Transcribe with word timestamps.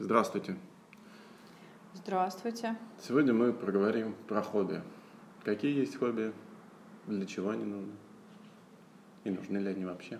Здравствуйте. 0.00 0.56
Здравствуйте. 1.92 2.74
Сегодня 3.06 3.34
мы 3.34 3.52
проговорим 3.52 4.14
про 4.28 4.40
хобби. 4.40 4.82
Какие 5.44 5.78
есть 5.78 5.98
хобби, 5.98 6.32
для 7.06 7.26
чего 7.26 7.50
они 7.50 7.64
нужны 7.64 7.92
и 9.24 9.30
нужны 9.30 9.58
ли 9.58 9.68
они 9.68 9.84
вообще? 9.84 10.18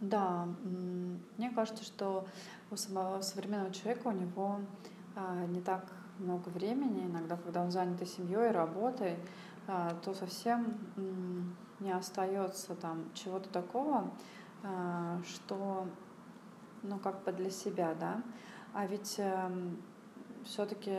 Да, 0.00 0.46
мне 1.38 1.50
кажется, 1.50 1.82
что 1.82 2.26
у 2.70 2.76
самого 2.76 3.22
современного 3.22 3.72
человека 3.72 4.08
у 4.08 4.12
него 4.12 4.60
а, 5.14 5.46
не 5.46 5.62
так 5.62 5.90
много 6.18 6.50
времени, 6.50 7.06
иногда, 7.06 7.38
когда 7.38 7.62
он 7.62 7.70
занят 7.70 8.02
и 8.02 8.04
семьей, 8.04 8.50
и 8.50 8.52
работой, 8.52 9.16
а, 9.66 9.96
то 10.04 10.12
совсем 10.12 10.76
не 11.80 11.90
остается 11.90 12.74
там 12.74 13.10
чего-то 13.14 13.48
такого, 13.48 14.10
а, 14.62 15.22
что 15.26 15.88
ну, 16.88 16.98
как 16.98 17.24
бы 17.24 17.32
для 17.32 17.50
себя, 17.50 17.94
да. 17.98 18.22
А 18.72 18.86
ведь 18.86 19.16
э, 19.18 19.50
все-таки 20.44 20.98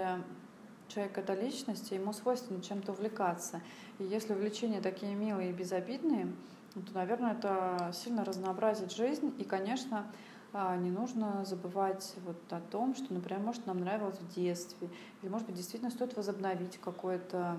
человек 0.88 1.18
это 1.18 1.34
личность, 1.34 1.92
и 1.92 1.96
ему 1.96 2.14
свойственно 2.14 2.62
чем-то 2.62 2.92
увлекаться. 2.92 3.62
И 4.00 4.04
если 4.04 4.34
увлечения 4.34 4.82
такие 4.82 5.16
милые 5.16 5.50
и 5.52 5.54
безобидные, 5.54 6.34
то, 6.74 6.94
наверное, 6.94 7.34
это 7.34 7.92
сильно 7.94 8.24
разнообразит 8.24 8.92
жизнь. 8.92 9.34
И, 9.40 9.44
конечно, 9.44 10.06
а, 10.54 10.76
не 10.78 10.92
нужно 10.92 11.44
забывать 11.46 12.16
вот 12.26 12.38
о 12.52 12.60
том, 12.60 12.96
что, 12.96 13.14
например, 13.14 13.42
может, 13.42 13.66
нам 13.66 13.80
нравилось 13.80 14.18
в 14.18 14.34
детстве, 14.34 14.90
или, 15.22 15.30
может 15.30 15.48
быть, 15.48 15.56
действительно 15.56 15.92
стоит 15.92 16.16
возобновить 16.16 16.78
какое-то 16.78 17.58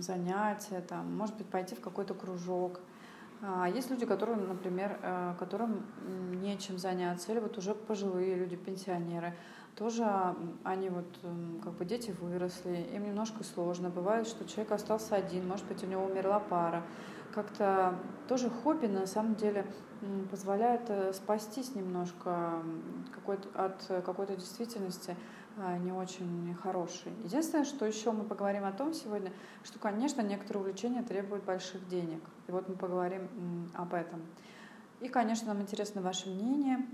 занятие, 0.00 0.80
там, 0.80 1.14
может 1.16 1.36
быть, 1.36 1.46
пойти 1.46 1.74
в 1.74 1.80
какой-то 1.80 2.14
кружок. 2.14 2.80
А 3.42 3.68
есть 3.68 3.90
люди, 3.90 4.06
которые, 4.06 4.36
например, 4.36 4.98
э, 5.02 5.34
которым 5.38 5.84
нечем 6.40 6.78
заняться, 6.78 7.32
или 7.32 7.40
вот 7.40 7.58
уже 7.58 7.74
пожилые 7.74 8.34
люди, 8.34 8.56
пенсионеры, 8.56 9.34
тоже 9.76 10.06
они 10.64 10.88
вот, 10.88 11.06
как 11.62 11.74
бы 11.74 11.84
дети 11.84 12.14
выросли, 12.18 12.88
им 12.94 13.04
немножко 13.04 13.44
сложно. 13.44 13.90
Бывает, 13.90 14.26
что 14.26 14.48
человек 14.48 14.72
остался 14.72 15.16
один, 15.16 15.46
может 15.46 15.66
быть, 15.66 15.82
у 15.84 15.86
него 15.86 16.04
умерла 16.04 16.40
пара. 16.40 16.82
Как-то 17.34 17.94
тоже 18.26 18.48
хобби 18.48 18.86
на 18.86 19.06
самом 19.06 19.34
деле 19.34 19.66
позволяет 20.30 20.88
э, 20.88 21.12
спастись 21.12 21.74
немножко 21.74 22.62
какой-то, 23.12 23.48
от 23.54 24.04
какой-то 24.04 24.36
действительности, 24.36 25.14
не 25.56 25.92
очень 25.92 26.54
хороший. 26.62 27.12
Единственное, 27.24 27.64
что 27.64 27.86
еще 27.86 28.12
мы 28.12 28.24
поговорим 28.24 28.64
о 28.64 28.72
том 28.72 28.92
сегодня, 28.92 29.32
что, 29.64 29.78
конечно, 29.78 30.20
некоторые 30.20 30.62
увлечения 30.62 31.02
требуют 31.02 31.44
больших 31.44 31.88
денег. 31.88 32.22
И 32.46 32.52
вот 32.52 32.68
мы 32.68 32.76
поговорим 32.76 33.70
об 33.74 33.94
этом. 33.94 34.22
И, 35.00 35.08
конечно, 35.08 35.48
нам 35.48 35.62
интересно 35.62 36.02
ваше 36.02 36.28
мнение. 36.28 36.86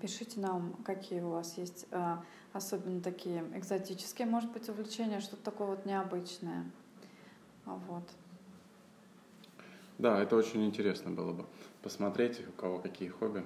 Пишите 0.00 0.38
нам, 0.40 0.74
какие 0.84 1.20
у 1.20 1.30
вас 1.30 1.56
есть 1.56 1.86
а, 1.90 2.22
особенно 2.52 3.00
такие 3.00 3.44
экзотические, 3.54 4.26
может 4.26 4.52
быть, 4.52 4.68
увлечения, 4.68 5.20
что-то 5.20 5.42
такое 5.42 5.68
вот 5.68 5.86
необычное. 5.86 6.70
Вот. 7.64 8.04
Да, 9.98 10.20
это 10.20 10.36
очень 10.36 10.64
интересно 10.66 11.10
было 11.10 11.32
бы 11.32 11.46
посмотреть, 11.82 12.46
у 12.46 12.52
кого 12.52 12.78
какие 12.78 13.08
хобби, 13.08 13.44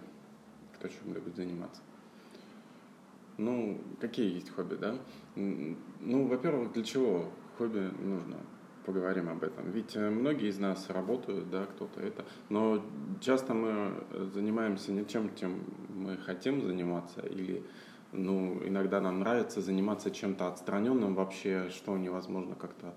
кто 0.75 0.89
чем 0.89 1.15
любит 1.15 1.37
заниматься. 1.37 1.81
Ну, 3.41 3.81
какие 3.99 4.35
есть 4.35 4.51
хобби, 4.51 4.75
да? 4.75 4.97
Ну, 5.35 6.27
во-первых, 6.27 6.73
для 6.73 6.85
чего 6.85 7.25
хобби 7.57 7.91
нужно? 7.99 8.37
Поговорим 8.85 9.31
об 9.31 9.43
этом. 9.43 9.71
Ведь 9.71 9.97
э, 9.97 10.11
многие 10.11 10.49
из 10.49 10.59
нас 10.59 10.91
работают, 10.91 11.51
да, 11.51 11.65
кто-то 11.65 12.01
это, 12.01 12.25
но 12.49 12.83
часто 13.21 13.55
мы 13.55 14.05
занимаемся 14.35 14.93
не 14.93 15.05
тем, 15.05 15.35
чем 15.37 15.63
мы 15.89 16.17
хотим 16.17 16.67
заниматься, 16.67 17.21
или, 17.21 17.63
ну, 18.13 18.61
иногда 18.65 19.01
нам 19.01 19.21
нравится 19.21 19.61
заниматься 19.61 20.11
чем-то 20.11 20.49
отстраненным 20.49 21.15
вообще, 21.15 21.71
что 21.71 21.97
невозможно 21.97 22.55
как-то 22.55 22.95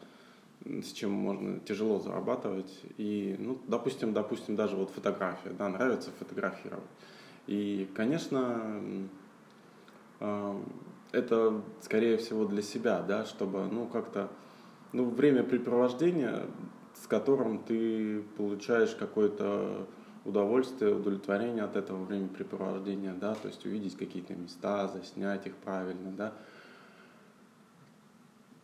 с 0.66 0.91
чем 0.91 1.12
можно 1.12 1.59
тяжело 1.59 2.00
зарабатывать. 2.00 2.81
И, 2.97 3.35
ну, 3.40 3.59
допустим, 3.67 4.13
допустим, 4.13 4.56
даже 4.56 4.75
вот 4.75 4.90
фотография, 4.90 5.51
да, 5.51 5.69
нравится 5.69 6.12
фотографировать. 6.19 6.90
И, 7.47 7.90
конечно, 7.94 8.81
это, 10.19 11.62
скорее 11.81 12.18
всего, 12.18 12.46
для 12.46 12.62
себя, 12.62 13.01
да, 13.01 13.25
чтобы, 13.25 13.66
ну, 13.66 13.88
как-то, 13.88 14.29
ну, 14.91 15.09
времяпрепровождение, 15.09 16.47
с 17.01 17.07
которым 17.07 17.59
ты 17.59 18.22
получаешь 18.38 18.96
какое-то 18.96 19.88
удовольствие, 20.25 20.96
удовлетворение 20.96 21.63
от 21.63 21.75
этого 21.75 22.03
времяпрепровождения, 22.06 23.13
да, 23.13 23.35
то 23.35 23.47
есть 23.47 23.66
увидеть 23.66 23.97
какие-то 23.97 24.34
места, 24.34 24.88
заснять 24.88 25.46
их 25.47 25.56
правильно, 25.56 26.12
да. 26.12 26.34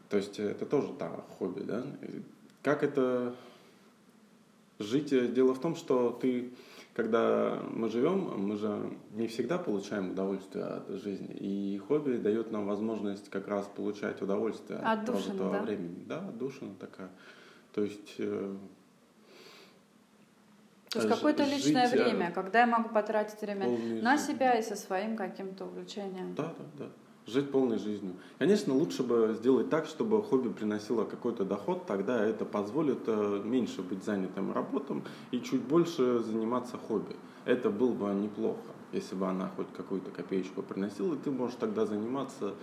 То 0.10 0.18
есть 0.18 0.40
это 0.40 0.66
тоже 0.66 0.94
да, 0.98 1.10
хобби, 1.38 1.62
да. 1.62 1.84
Как 2.64 2.84
это 2.84 3.36
жить? 4.80 5.10
Дело 5.34 5.54
в 5.54 5.60
том, 5.60 5.76
что 5.76 6.12
ты 6.12 6.52
когда 7.00 7.60
мы 7.72 7.88
живем, 7.88 8.48
мы 8.48 8.58
же 8.58 8.92
не 9.12 9.28
всегда 9.28 9.58
получаем 9.58 10.12
удовольствие 10.12 10.66
от 10.66 10.90
жизни. 10.90 11.34
И 11.40 11.78
хобби 11.88 12.18
дает 12.18 12.52
нам 12.52 12.66
возможность 12.66 13.30
как 13.30 13.48
раз 13.48 13.66
получать 13.68 14.22
удовольствие 14.22 14.80
от 14.80 15.06
прожитого 15.06 15.54
да? 15.54 15.62
времени. 15.62 16.04
Да, 16.06 16.18
отдушина 16.18 16.74
такая. 16.78 17.10
То 17.74 17.84
есть... 17.84 18.16
Э, 18.18 18.54
то 20.90 21.00
есть 21.00 21.10
какое-то 21.10 21.46
личное 21.46 21.88
э, 21.88 21.92
время, 21.92 22.32
когда 22.32 22.62
я 22.62 22.68
могу 22.68 22.90
потратить 22.90 23.40
время 23.40 23.70
на 24.02 24.18
себя 24.18 24.60
и 24.60 24.62
со 24.62 24.76
своим 24.76 25.16
каким-то 25.16 25.66
увлечением. 25.68 26.36
Да, 26.36 26.54
да, 26.58 26.66
да 26.86 26.90
жить 27.28 27.52
полной 27.52 27.78
жизнью. 27.78 28.14
Конечно, 28.38 28.74
лучше 28.74 29.04
бы 29.04 29.36
сделать 29.38 29.70
так, 29.70 29.86
чтобы 29.86 30.22
хобби 30.24 30.50
приносило 30.50 31.06
какой-то 31.06 31.46
доход, 31.46 31.86
тогда 31.86 32.26
это 32.26 32.46
позволит 32.46 33.00
э, 33.08 33.42
меньше 33.44 33.82
быть 33.82 34.04
занятым 34.04 34.52
работом 34.52 35.04
и 35.32 35.40
чуть 35.40 35.62
больше 35.62 36.20
заниматься 36.20 36.78
хобби. 36.78 37.16
Это 37.46 37.70
было 37.70 37.94
бы 37.94 38.14
неплохо, 38.14 38.60
если 38.92 39.16
бы 39.16 39.28
она 39.28 39.52
хоть 39.56 39.68
какую-то 39.76 40.12
копеечку 40.12 40.62
приносила, 40.62 41.14
и 41.14 41.18
ты 41.18 41.32
можешь 41.32 41.58
тогда 41.60 41.86
заниматься 41.86 42.54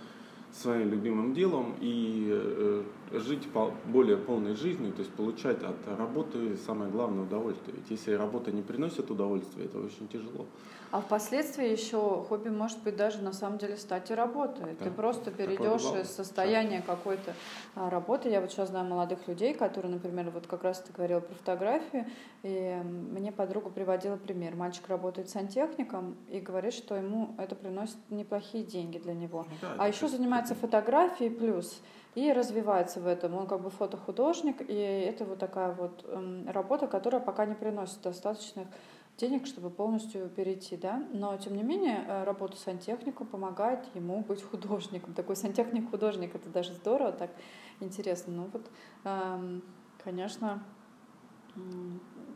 своим 0.53 0.89
любимым 0.89 1.33
делом 1.33 1.75
и 1.79 2.27
э, 2.29 2.83
жить 3.11 3.47
более 3.85 4.17
полной 4.17 4.55
жизнью, 4.55 4.91
то 4.93 4.99
есть 4.99 5.11
получать 5.11 5.61
от 5.63 5.75
работы 5.97 6.57
самое 6.65 6.89
главное 6.89 7.23
удовольствие. 7.23 7.75
Ведь 7.77 7.91
если 7.91 8.13
работа 8.13 8.51
не 8.51 8.61
приносит 8.61 9.11
удовольствия, 9.11 9.65
это 9.65 9.79
очень 9.79 10.07
тяжело. 10.07 10.45
А 10.91 11.01
впоследствии 11.01 11.67
еще 11.67 12.25
хобби 12.27 12.49
может 12.49 12.81
быть 12.83 12.95
даже 12.95 13.21
на 13.21 13.33
самом 13.33 13.57
деле 13.57 13.77
стать 13.77 14.09
и 14.09 14.13
работой. 14.13 14.75
Да. 14.79 14.85
Ты 14.85 14.91
просто 14.91 15.31
перейдешь 15.31 15.83
из 16.01 16.09
состояния 16.09 16.81
какой-то 16.81 17.33
а, 17.75 17.89
работы. 17.89 18.29
Я 18.29 18.41
вот 18.41 18.51
сейчас 18.51 18.69
знаю 18.69 18.85
молодых 18.85 19.27
людей, 19.27 19.53
которые, 19.53 19.91
например, 19.91 20.29
вот 20.29 20.47
как 20.47 20.63
раз 20.63 20.79
ты 20.79 20.93
говорила 20.93 21.19
про 21.19 21.35
фотографию, 21.35 22.05
и 22.43 22.81
мне 22.83 23.31
подруга 23.31 23.69
приводила 23.69 24.15
пример. 24.15 24.55
Мальчик 24.55 24.87
работает 24.87 25.29
сантехником 25.29 26.15
и 26.29 26.39
говорит, 26.39 26.73
что 26.73 26.95
ему 26.95 27.35
это 27.37 27.55
приносит 27.55 27.97
неплохие 28.09 28.63
деньги 28.63 28.97
для 28.97 29.13
него. 29.13 29.45
Ну 29.49 29.55
да, 29.61 29.75
а 29.77 29.87
еще 29.87 30.07
занимается 30.07 30.55
фотографией 30.55 31.29
плюс 31.29 31.81
и 32.15 32.33
развивается 32.33 32.99
в 32.99 33.05
этом. 33.05 33.35
Он 33.35 33.45
как 33.45 33.61
бы 33.61 33.69
фотохудожник, 33.69 34.67
и 34.67 34.73
это 34.73 35.23
вот 35.23 35.37
такая 35.37 35.71
вот 35.71 36.03
эм, 36.07 36.49
работа, 36.49 36.87
которая 36.87 37.21
пока 37.21 37.45
не 37.45 37.53
приносит 37.53 38.01
достаточных 38.01 38.67
денег, 39.17 39.47
чтобы 39.47 39.69
полностью 39.69 40.29
перейти, 40.29 40.77
да. 40.77 41.03
Но, 41.11 41.35
тем 41.37 41.55
не 41.55 41.63
менее, 41.63 42.05
э, 42.07 42.23
работа 42.23 42.55
сантехника 42.55 43.25
помогает 43.25 43.83
ему 43.95 44.21
быть 44.23 44.43
художником. 44.43 45.13
Такой 45.13 45.35
сантехник-художник, 45.35 46.35
это 46.35 46.49
даже 46.49 46.73
здорово, 46.73 47.11
так 47.11 47.31
интересно. 47.79 48.33
Ну 48.33 48.49
вот, 48.53 48.69
эм, 49.03 49.63
конечно, 50.03 50.63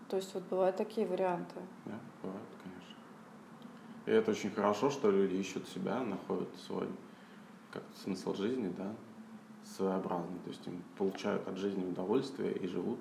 то 0.09 0.17
есть 0.17 0.33
вот 0.33 0.43
бывают 0.43 0.75
такие 0.75 1.05
варианты. 1.05 1.55
Да, 1.85 1.99
бывают, 2.23 2.49
конечно. 2.63 2.95
И 4.07 4.11
это 4.11 4.31
очень 4.31 4.49
хорошо, 4.49 4.89
что 4.89 5.11
люди 5.11 5.35
ищут 5.35 5.67
себя, 5.67 5.99
находят 6.01 6.49
свой 6.55 6.87
как 7.71 7.83
смысл 7.95 8.33
жизни, 8.33 8.73
да, 8.75 8.91
своеобразный. 9.63 10.39
То 10.43 10.49
есть 10.49 10.65
им 10.67 10.81
получают 10.97 11.47
от 11.47 11.57
жизни 11.57 11.85
удовольствие 11.85 12.53
и 12.53 12.67
живут 12.67 12.99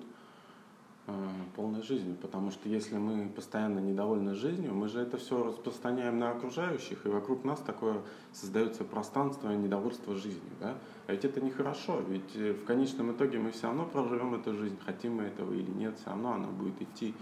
полной 1.55 1.81
жизнью, 1.81 2.15
потому 2.21 2.51
что 2.51 2.69
если 2.69 2.97
мы 2.97 3.27
постоянно 3.29 3.79
недовольны 3.79 4.35
жизнью, 4.35 4.73
мы 4.73 4.87
же 4.87 4.99
это 4.99 5.17
все 5.17 5.43
распространяем 5.43 6.19
на 6.19 6.31
окружающих, 6.31 7.05
и 7.05 7.09
вокруг 7.09 7.43
нас 7.43 7.59
такое 7.59 8.01
создается 8.31 8.83
пространство 8.83 9.49
недовольства 9.51 10.15
жизнью, 10.15 10.51
да? 10.59 10.75
А 11.07 11.11
ведь 11.11 11.25
это 11.25 11.41
нехорошо, 11.41 12.01
ведь 12.07 12.35
э, 12.35 12.53
в 12.53 12.63
конечном 12.65 13.11
итоге 13.11 13.39
мы 13.39 13.51
все 13.51 13.67
равно 13.67 13.85
проживем 13.85 14.35
эту 14.35 14.53
жизнь, 14.53 14.77
хотим 14.85 15.15
мы 15.15 15.23
этого 15.23 15.53
или 15.53 15.71
нет, 15.71 15.97
все 15.99 16.11
равно 16.11 16.33
она 16.33 16.47
будет 16.47 16.81
идти, 16.81 17.13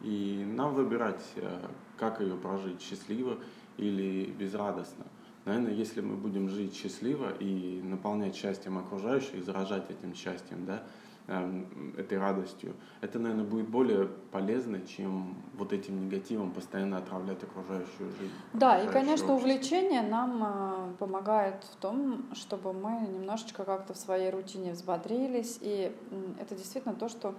и 0.00 0.44
нам 0.46 0.74
выбирать, 0.74 1.24
э, 1.36 1.66
как 1.98 2.20
ее 2.20 2.36
прожить, 2.36 2.80
счастливо 2.80 3.38
или 3.76 4.26
безрадостно. 4.26 5.04
Наверное, 5.44 5.72
если 5.72 6.00
мы 6.00 6.16
будем 6.16 6.48
жить 6.48 6.74
счастливо 6.74 7.30
и 7.38 7.82
наполнять 7.82 8.34
счастьем 8.34 8.78
окружающих, 8.78 9.44
заражать 9.44 9.90
этим 9.90 10.14
счастьем, 10.14 10.64
да, 10.64 10.84
этой 11.26 12.18
радостью, 12.18 12.74
это, 13.00 13.18
наверное, 13.18 13.46
будет 13.46 13.68
более 13.68 14.08
полезно, 14.30 14.80
чем 14.86 15.36
вот 15.54 15.72
этим 15.72 16.04
негативом 16.04 16.50
постоянно 16.50 16.98
отравлять 16.98 17.42
окружающую 17.42 18.10
жизнь. 18.20 18.32
Да, 18.52 18.78
и, 18.78 18.86
конечно, 18.88 19.32
общество. 19.32 19.34
увлечение 19.34 20.02
нам 20.02 20.42
э, 20.44 20.94
помогает 20.98 21.64
в 21.64 21.76
том, 21.76 22.26
чтобы 22.34 22.74
мы 22.74 23.06
немножечко 23.08 23.64
как-то 23.64 23.94
в 23.94 23.96
своей 23.96 24.30
рутине 24.30 24.72
взбодрились, 24.72 25.58
и 25.62 25.96
это 26.38 26.54
действительно 26.54 26.94
то, 26.94 27.08
что 27.08 27.34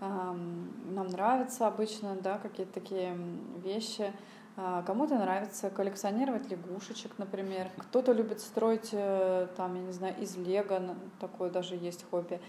эм, 0.00 0.72
нам 0.94 1.06
нравится 1.06 1.68
обычно, 1.68 2.16
да, 2.16 2.38
какие-то 2.38 2.72
такие 2.72 3.16
вещи, 3.62 4.12
а, 4.60 4.82
Кому-то 4.82 5.16
нравится 5.16 5.70
коллекционировать 5.70 6.50
лягушечек, 6.50 7.12
например. 7.16 7.68
Кто-то 7.76 8.10
любит 8.10 8.40
строить, 8.40 8.88
э, 8.90 9.46
там, 9.56 9.76
я 9.76 9.82
не 9.82 9.92
знаю, 9.92 10.16
из 10.20 10.36
лего, 10.36 10.96
такое 11.20 11.48
даже 11.48 11.76
есть 11.76 12.04
хобби 12.10 12.40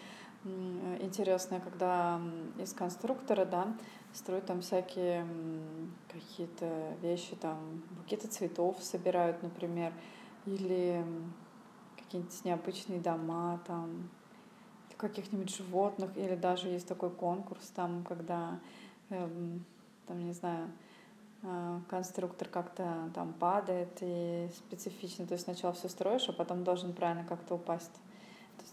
интересное, 0.46 1.60
когда 1.60 2.22
из 2.58 2.74
конструктора, 2.74 3.46
да, 3.46 3.76
строят 4.14 4.46
там 4.46 4.62
всякие 4.62 5.26
какие-то 6.08 6.96
вещи, 7.02 7.36
там, 7.36 7.84
букеты 7.92 8.28
цветов 8.28 8.78
собирают, 8.82 9.44
например, 9.44 9.94
или 10.46 11.04
какие-нибудь 11.98 12.46
необычные 12.46 13.00
дома, 13.00 13.60
там, 13.68 14.10
каких-нибудь 14.98 15.56
животных, 15.56 16.16
или 16.18 16.36
даже 16.36 16.68
есть 16.68 16.88
такой 16.88 17.10
конкурс, 17.10 17.70
там, 17.76 18.04
когда, 18.04 18.60
эм, 19.10 19.64
там, 20.08 20.20
не 20.26 20.34
знаю, 20.34 20.72
э, 21.42 21.80
конструктор 21.90 22.50
как-то 22.50 23.10
там 23.16 23.34
падает 23.34 23.98
и 24.02 24.50
специфично, 24.54 25.26
то 25.26 25.34
есть 25.34 25.46
сначала 25.46 25.74
все 25.74 25.88
строишь, 25.88 26.28
а 26.28 26.34
потом 26.34 26.64
должен 26.66 26.94
правильно 26.94 27.24
как-то 27.24 27.56
упасть. 27.56 28.02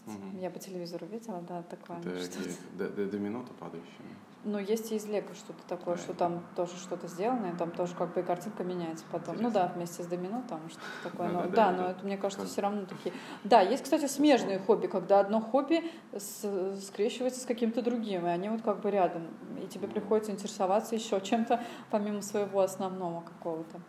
Угу. 0.07 0.39
Я 0.39 0.49
по 0.49 0.59
телевизору 0.59 1.05
видела, 1.05 1.41
да, 1.41 1.63
такое. 1.63 1.99
Это 1.99 2.89
до, 2.95 3.05
домино-то 3.05 3.53
падающее. 3.53 4.01
Ну, 4.43 4.59
есть 4.59 4.91
и 4.93 4.95
из 4.95 5.05
Лего 5.05 5.33
что-то 5.33 5.61
такое, 5.67 5.95
да, 5.95 6.01
что 6.01 6.13
там 6.13 6.41
тоже 6.55 6.77
что-то 6.77 7.07
сделано, 7.07 7.47
и 7.47 7.57
там 7.57 7.71
тоже 7.71 7.93
как 7.95 8.13
бы 8.13 8.21
и 8.21 8.23
картинка 8.23 8.63
меняется 8.63 9.03
потом. 9.11 9.35
Интересно. 9.35 9.47
Ну 9.47 9.53
да, 9.53 9.73
вместе 9.75 10.03
с 10.03 10.05
домино 10.07 10.41
там 10.47 10.69
что-то 10.69 10.85
такое. 11.09 11.27
Да, 11.27 11.33
но, 11.33 11.41
да, 11.41 11.47
да, 11.49 11.71
да, 11.71 11.71
но 11.71 11.89
это, 11.89 12.05
мне 12.05 12.17
кажется, 12.17 12.43
как... 12.43 12.51
все 12.51 12.61
равно 12.61 12.85
такие. 12.85 13.13
Да, 13.43 13.59
есть, 13.61 13.83
кстати, 13.83 14.05
смежные 14.05 14.59
хобби, 14.59 14.87
когда 14.87 15.19
одно 15.19 15.41
хобби 15.41 15.91
с... 16.15 16.79
скрещивается 16.81 17.41
с 17.41 17.45
каким-то 17.45 17.81
другим, 17.81 18.25
и 18.25 18.29
они 18.29 18.47
вот 18.47 18.61
как 18.61 18.79
бы 18.79 18.89
рядом. 18.89 19.27
И 19.61 19.67
тебе 19.67 19.89
приходится 19.89 20.31
интересоваться 20.31 20.95
еще 20.95 21.19
чем-то, 21.19 21.61
помимо 21.91 22.21
своего 22.21 22.61
основного 22.61 23.21
какого-то. 23.21 23.81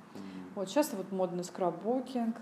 Вот 0.56 0.68
сейчас 0.68 0.92
вот 0.92 1.12
модный 1.12 1.44
скраббукинг 1.44 2.36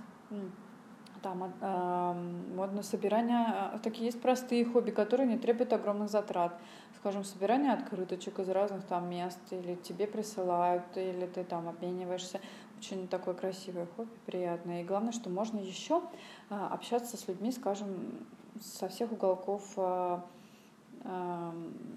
там 1.22 1.52
э, 1.60 2.12
модное 2.54 2.82
собирание, 2.82 3.46
а, 3.48 3.78
такие 3.82 4.06
есть 4.06 4.20
простые 4.20 4.64
хобби, 4.64 4.90
которые 4.90 5.26
не 5.26 5.38
требуют 5.38 5.72
огромных 5.72 6.10
затрат. 6.10 6.58
Скажем, 6.98 7.24
собирание 7.24 7.72
открыточек 7.72 8.38
из 8.38 8.48
разных 8.48 8.84
там 8.84 9.08
мест, 9.08 9.38
или 9.50 9.74
тебе 9.76 10.06
присылают, 10.06 10.84
или 10.96 11.26
ты 11.26 11.44
там 11.44 11.68
обмениваешься. 11.68 12.40
Очень 12.78 13.08
такое 13.08 13.34
красивое 13.34 13.86
хобби, 13.96 14.10
приятное. 14.26 14.82
И 14.82 14.84
главное, 14.84 15.12
что 15.12 15.30
можно 15.30 15.58
еще 15.58 16.02
э, 16.50 16.54
общаться 16.54 17.16
с 17.16 17.28
людьми, 17.28 17.52
скажем, 17.52 18.26
со 18.60 18.88
всех 18.88 19.12
уголков 19.12 19.62
э, 19.76 20.20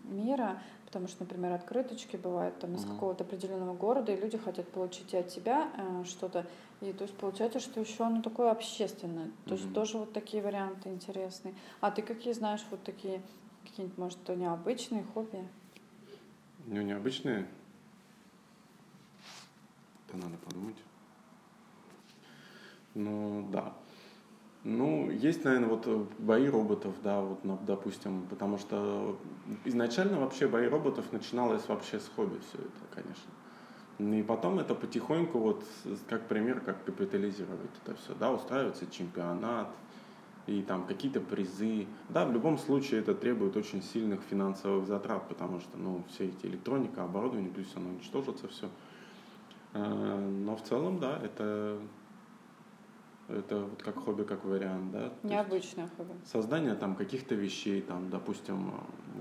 мира, 0.06 0.62
потому 0.90 1.08
что, 1.08 1.22
например, 1.24 1.54
открыточки 1.54 2.18
бывают 2.18 2.58
там 2.58 2.74
из 2.74 2.84
какого-то 2.84 3.24
определенного 3.24 3.76
города, 3.76 4.12
и 4.12 4.20
люди 4.20 4.40
хотят 4.40 4.68
получить 4.70 5.14
и 5.14 5.18
от 5.18 5.28
тебя 5.28 5.70
э, 5.78 6.04
что-то, 6.04 6.48
и 6.82 6.92
то 6.94 7.04
есть 7.04 7.16
получается, 7.16 7.60
что 7.60 7.80
еще 7.80 8.06
оно 8.06 8.24
такое 8.24 8.50
общественное, 8.50 9.30
то 9.46 9.54
есть 9.54 9.72
тоже 9.74 10.00
вот 10.00 10.14
такие 10.14 10.42
варианты 10.42 10.90
интересные. 10.90 11.54
А 11.80 11.92
ты 11.92 12.02
какие 12.02 12.34
знаешь 12.34 12.66
вот 12.72 12.84
такие 12.84 13.22
какие-нибудь, 13.66 13.98
может, 14.00 14.30
необычные 14.30 15.04
хобби? 15.14 15.48
Ну, 16.66 16.82
необычные? 16.82 17.48
Это 20.08 20.18
надо 20.18 20.38
подумать. 20.38 20.78
Ну, 22.96 23.48
да. 23.52 23.76
Ну, 24.66 25.10
есть, 25.10 25.46
наверное, 25.46 25.70
вот 25.70 25.84
э, 25.88 26.06
бои 26.18 26.50
роботов, 26.50 26.94
да, 27.02 27.22
вот, 27.22 27.40
допустим, 27.66 28.28
потому 28.30 28.58
что 28.58 29.18
изначально 29.64 30.20
вообще 30.20 30.50
бои 30.50 30.68
роботов 30.68 31.06
начиналось 31.14 31.66
вообще 31.70 32.00
с 32.00 32.12
хобби 32.14 32.40
все 32.40 32.58
это, 32.58 33.04
конечно. 33.04 34.18
И 34.18 34.22
потом 34.24 34.60
это 34.60 34.76
потихоньку, 34.76 35.40
вот, 35.40 35.64
как 36.10 36.28
пример, 36.28 36.60
как 36.60 36.84
капитализировать 36.84 37.70
это 37.84 37.96
все, 37.96 38.14
да, 38.16 38.34
устраивается 38.34 38.86
чемпионат, 38.92 39.70
и 40.46 40.62
там 40.62 40.86
какие-то 40.86 41.22
призы. 41.22 41.88
Да, 42.10 42.26
в 42.26 42.34
любом 42.34 42.58
случае 42.58 43.00
это 43.00 43.14
требует 43.14 43.56
очень 43.56 43.82
сильных 43.82 44.22
финансовых 44.30 44.88
затрат, 44.88 45.28
потому 45.30 45.60
что, 45.62 45.78
ну, 45.78 46.04
все 46.10 46.26
эти 46.26 46.48
электроника, 46.48 47.04
оборудование, 47.04 47.52
плюс 47.52 47.72
оно 47.76 47.90
уничтожится 47.90 48.48
все. 48.50 48.70
Э, 49.74 50.18
но 50.18 50.56
в 50.56 50.64
целом, 50.64 51.00
да, 51.00 51.18
это 51.24 51.80
это 53.30 53.60
вот 53.66 53.82
как 53.82 53.96
хобби, 53.98 54.24
как 54.24 54.44
вариант, 54.44 54.92
да? 54.92 55.14
Необычное 55.24 55.90
хобби. 55.96 56.14
Создание 56.26 56.76
там 56.76 56.96
каких-то 56.96 57.36
вещей, 57.36 57.82
там, 57.82 58.10
допустим, 58.10 58.74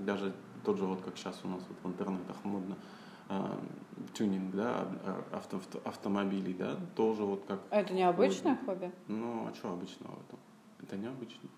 даже 0.05 0.33
тот 0.63 0.77
же 0.77 0.85
вот 0.85 1.01
как 1.01 1.17
сейчас 1.17 1.39
у 1.43 1.47
нас 1.47 1.63
вот 1.67 1.77
в 1.83 1.87
интернетах 1.87 2.35
модно, 2.43 2.75
э, 3.29 3.57
тюнинг, 4.13 4.55
да, 4.55 4.87
авто, 5.31 5.57
авто, 5.57 5.81
автомобилей, 5.85 6.53
да, 6.53 6.75
тоже 6.95 7.23
вот 7.23 7.45
как... 7.47 7.61
А 7.69 7.81
это 7.81 7.93
необычное 7.93 8.55
хобби? 8.65 8.85
хобби? 8.85 8.91
Ну, 9.07 9.47
а 9.47 9.53
что 9.53 9.71
обычного 9.71 10.15
в 10.15 10.27
этом? 10.27 10.39
Это 10.81 10.97
необычно. 10.97 11.49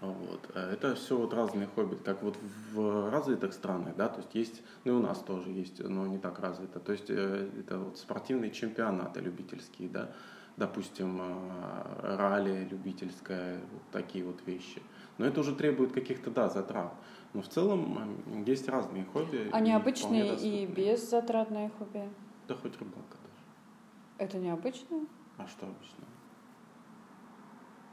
Вот. 0.00 0.50
А 0.54 0.72
это 0.72 0.94
все 0.94 1.16
вот 1.16 1.32
разные 1.32 1.66
хобби. 1.68 1.96
Так 1.96 2.22
вот 2.22 2.36
в 2.72 3.10
развитых 3.10 3.52
странах, 3.54 3.96
да, 3.96 4.08
то 4.08 4.20
есть 4.20 4.34
есть, 4.34 4.62
ну 4.84 4.92
и 4.92 4.94
у 4.96 5.00
нас 5.00 5.20
тоже 5.20 5.50
есть, 5.50 5.82
но 5.82 6.06
не 6.06 6.18
так 6.18 6.38
развито. 6.38 6.80
То 6.80 6.92
есть 6.92 7.06
э, 7.08 7.50
это 7.58 7.78
вот 7.78 7.98
спортивные 7.98 8.50
чемпионаты 8.50 9.20
любительские, 9.20 9.88
да, 9.88 10.12
допустим, 10.56 11.18
э, 11.20 12.16
ралли 12.16 12.68
любительское, 12.70 13.60
вот 13.72 13.82
такие 13.90 14.24
вот 14.24 14.46
вещи. 14.46 14.82
Но 15.16 15.24
это 15.24 15.40
уже 15.40 15.54
требует 15.54 15.92
каких-то, 15.92 16.30
да, 16.30 16.50
затрат. 16.50 16.92
Но 17.32 17.40
в 17.40 17.48
целом 17.48 18.44
есть 18.44 18.68
разные 18.68 19.04
хобби. 19.04 19.48
А 19.50 19.60
необычные 19.60 20.36
и, 20.36 20.64
и 20.64 20.66
беззатратные 20.66 21.70
хобби? 21.78 22.08
Да 22.48 22.54
хоть 22.54 22.78
рыбалка 22.78 23.16
даже. 23.16 24.28
Это 24.30 24.38
необычно? 24.38 25.06
А 25.38 25.46
что 25.46 25.66
обычно? 25.66 26.04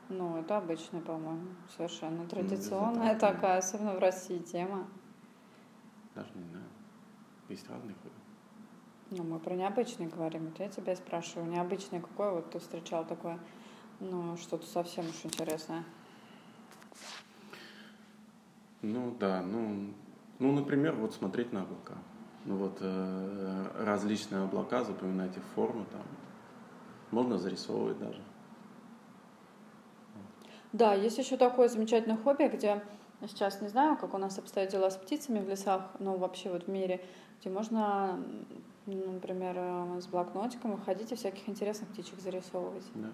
Ну, 0.10 0.38
это 0.38 0.58
обычная, 0.58 1.02
по-моему, 1.02 1.48
совершенно 1.76 2.28
традиционная 2.28 3.18
такая, 3.18 3.58
особенно 3.60 3.94
в 3.94 4.00
России 4.00 4.40
тема. 4.40 4.88
Даже 6.16 6.30
не 6.36 6.44
знаю. 6.50 6.66
Есть 7.50 7.70
разные 7.70 7.96
хобби. 7.96 8.16
Ну, 9.12 9.24
мы 9.24 9.40
про 9.40 9.56
необычные 9.56 10.10
говорим. 10.10 10.46
Вот 10.48 10.60
я 10.60 10.70
тебя 10.70 10.96
спрашиваю, 10.96 11.50
необычное 11.50 12.02
какое 12.02 12.32
вот 12.32 12.52
ты 12.52 12.60
встречал 12.60 13.06
такое, 13.06 13.40
ну, 14.00 14.38
что-то 14.38 14.66
совсем 14.66 15.06
уж 15.06 15.24
интересное? 15.24 15.84
Ну, 18.82 19.16
да, 19.20 19.42
ну, 19.42 19.94
ну, 20.40 20.52
например, 20.52 20.96
вот 20.96 21.14
смотреть 21.14 21.54
на 21.54 21.62
облака. 21.62 21.96
Ну, 22.46 22.58
вот 22.58 22.78
э, 22.82 23.68
различные 23.80 24.44
облака, 24.44 24.84
запоминать 24.84 25.38
их 25.38 25.44
форму 25.56 25.86
там. 25.92 26.04
Можно 27.12 27.38
зарисовывать 27.38 27.98
даже. 28.00 28.22
Да, 30.74 30.96
есть 30.96 31.20
еще 31.20 31.38
такое 31.38 31.68
замечательное 31.70 32.18
хобби, 32.18 32.48
где 32.48 32.82
сейчас 33.22 33.62
не 33.62 33.68
знаю, 33.68 33.96
как 33.96 34.14
у 34.14 34.18
нас 34.18 34.38
обстоят 34.40 34.72
дела 34.72 34.90
с 34.90 34.98
птицами 34.98 35.40
в 35.40 35.48
лесах, 35.48 35.84
но 36.00 36.18
вообще 36.18 36.50
вот 36.50 36.64
в 36.64 36.68
мире, 36.68 37.00
где 37.40 37.52
можно, 37.52 38.20
например, 38.88 39.56
э, 39.56 40.02
с 40.02 40.08
блокнотиком 40.08 40.72
выходить 40.72 41.12
и 41.12 41.16
всяких 41.16 41.48
интересных 41.48 41.90
птичек 41.90 42.20
зарисовывать. 42.20 42.84
Да. 42.96 43.10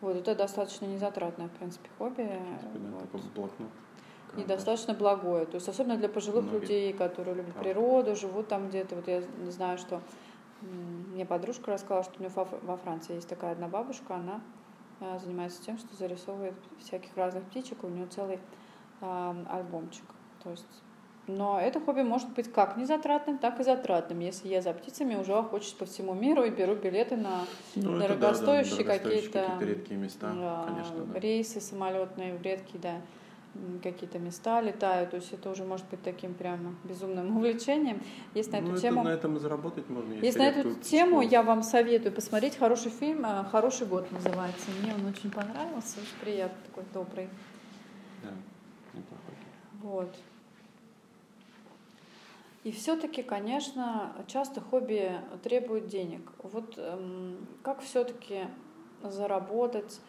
Вот 0.00 0.16
это 0.16 0.34
достаточно 0.34 0.86
незатратное, 0.86 1.48
в 1.48 1.52
принципе, 1.52 1.88
хобби. 1.98 2.22
Да, 2.22 3.06
вот. 3.12 3.22
блокнот. 3.34 3.68
И 4.38 4.44
достаточно 4.44 4.94
благое. 4.94 5.44
То 5.44 5.56
есть 5.56 5.68
особенно 5.68 5.96
для 5.96 6.08
пожилых 6.08 6.44
Многие. 6.44 6.60
людей, 6.60 6.92
которые 6.94 7.34
любят 7.34 7.52
Правда. 7.52 7.70
природу, 7.70 8.16
живут 8.16 8.48
там 8.48 8.68
где-то. 8.68 8.94
Вот 8.94 9.08
я 9.08 9.22
знаю, 9.50 9.76
что 9.76 10.00
мне 10.62 11.26
подружка 11.26 11.72
рассказала, 11.72 12.04
что 12.04 12.14
у 12.18 12.22
нее 12.22 12.32
во 12.34 12.76
Франции 12.76 13.14
есть 13.14 13.28
такая 13.28 13.52
одна 13.52 13.66
бабушка, 13.68 14.14
она 14.14 14.34
а, 14.34 14.40
занимается 15.00 15.62
тем, 15.62 15.78
что 15.78 15.94
зарисовывает 15.96 16.54
всяких 16.78 17.16
разных 17.16 17.44
птичек, 17.44 17.84
у 17.84 17.88
нее 17.88 18.06
целый 18.06 18.38
э, 19.00 19.44
альбомчик. 19.48 20.04
То 20.42 20.50
есть, 20.50 20.66
но 21.26 21.60
это 21.60 21.80
хобби 21.80 22.02
может 22.02 22.30
быть 22.30 22.52
как 22.52 22.76
незатратным, 22.76 23.38
так 23.38 23.60
и 23.60 23.64
затратным. 23.64 24.20
Если 24.20 24.48
я 24.48 24.62
за 24.62 24.72
птицами 24.72 25.14
уже 25.14 25.34
охочусь 25.34 25.72
по 25.72 25.84
всему 25.84 26.14
миру 26.14 26.44
и 26.44 26.50
беру 26.50 26.74
билеты 26.74 27.16
на 27.16 27.44
ну, 27.74 27.98
дорогостоящие, 27.98 28.84
да, 28.84 28.92
да, 28.92 28.98
какие-то 28.98 29.52
какие 29.52 29.68
редкие 29.68 30.00
места, 30.00 30.64
конечно, 30.66 31.04
да. 31.04 31.20
рейсы 31.20 31.60
самолетные 31.60 32.36
в 32.36 32.42
редкие, 32.42 32.80
да 32.80 32.94
какие-то 33.82 34.18
места 34.18 34.60
летают, 34.60 35.10
то 35.10 35.16
есть 35.16 35.32
это 35.32 35.50
уже 35.50 35.64
может 35.64 35.86
быть 35.90 36.02
таким 36.02 36.34
прямо 36.34 36.74
безумным 36.84 37.36
увлечением. 37.36 38.02
Есть 38.34 38.52
на 38.52 38.56
эту 38.56 38.72
ну, 38.72 38.76
тему. 38.76 39.02
на 39.02 39.08
этом 39.08 39.36
и 39.36 39.40
заработать 39.40 39.88
можно. 39.88 40.12
Есть 40.14 40.38
на 40.38 40.46
эту 40.48 40.74
тему 40.74 41.20
я 41.20 41.42
вам 41.42 41.62
советую 41.62 42.12
посмотреть 42.12 42.56
хороший 42.56 42.90
фильм, 42.90 43.24
э, 43.24 43.44
хороший 43.50 43.86
год 43.86 44.10
называется. 44.12 44.70
Мне 44.82 44.94
он 44.94 45.06
очень 45.06 45.30
понравился, 45.30 45.98
очень 46.00 46.20
приятный, 46.20 46.58
такой 46.66 46.84
добрый. 46.92 47.28
Да, 48.22 48.30
неплохой. 48.94 49.34
Вот. 49.82 50.14
И 52.62 52.72
все-таки, 52.72 53.22
конечно, 53.22 54.12
часто 54.26 54.60
хобби 54.60 55.18
требует 55.42 55.88
денег. 55.88 56.30
Вот 56.42 56.74
эм, 56.76 57.46
как 57.62 57.80
все-таки 57.80 58.48
заработать 59.02 60.00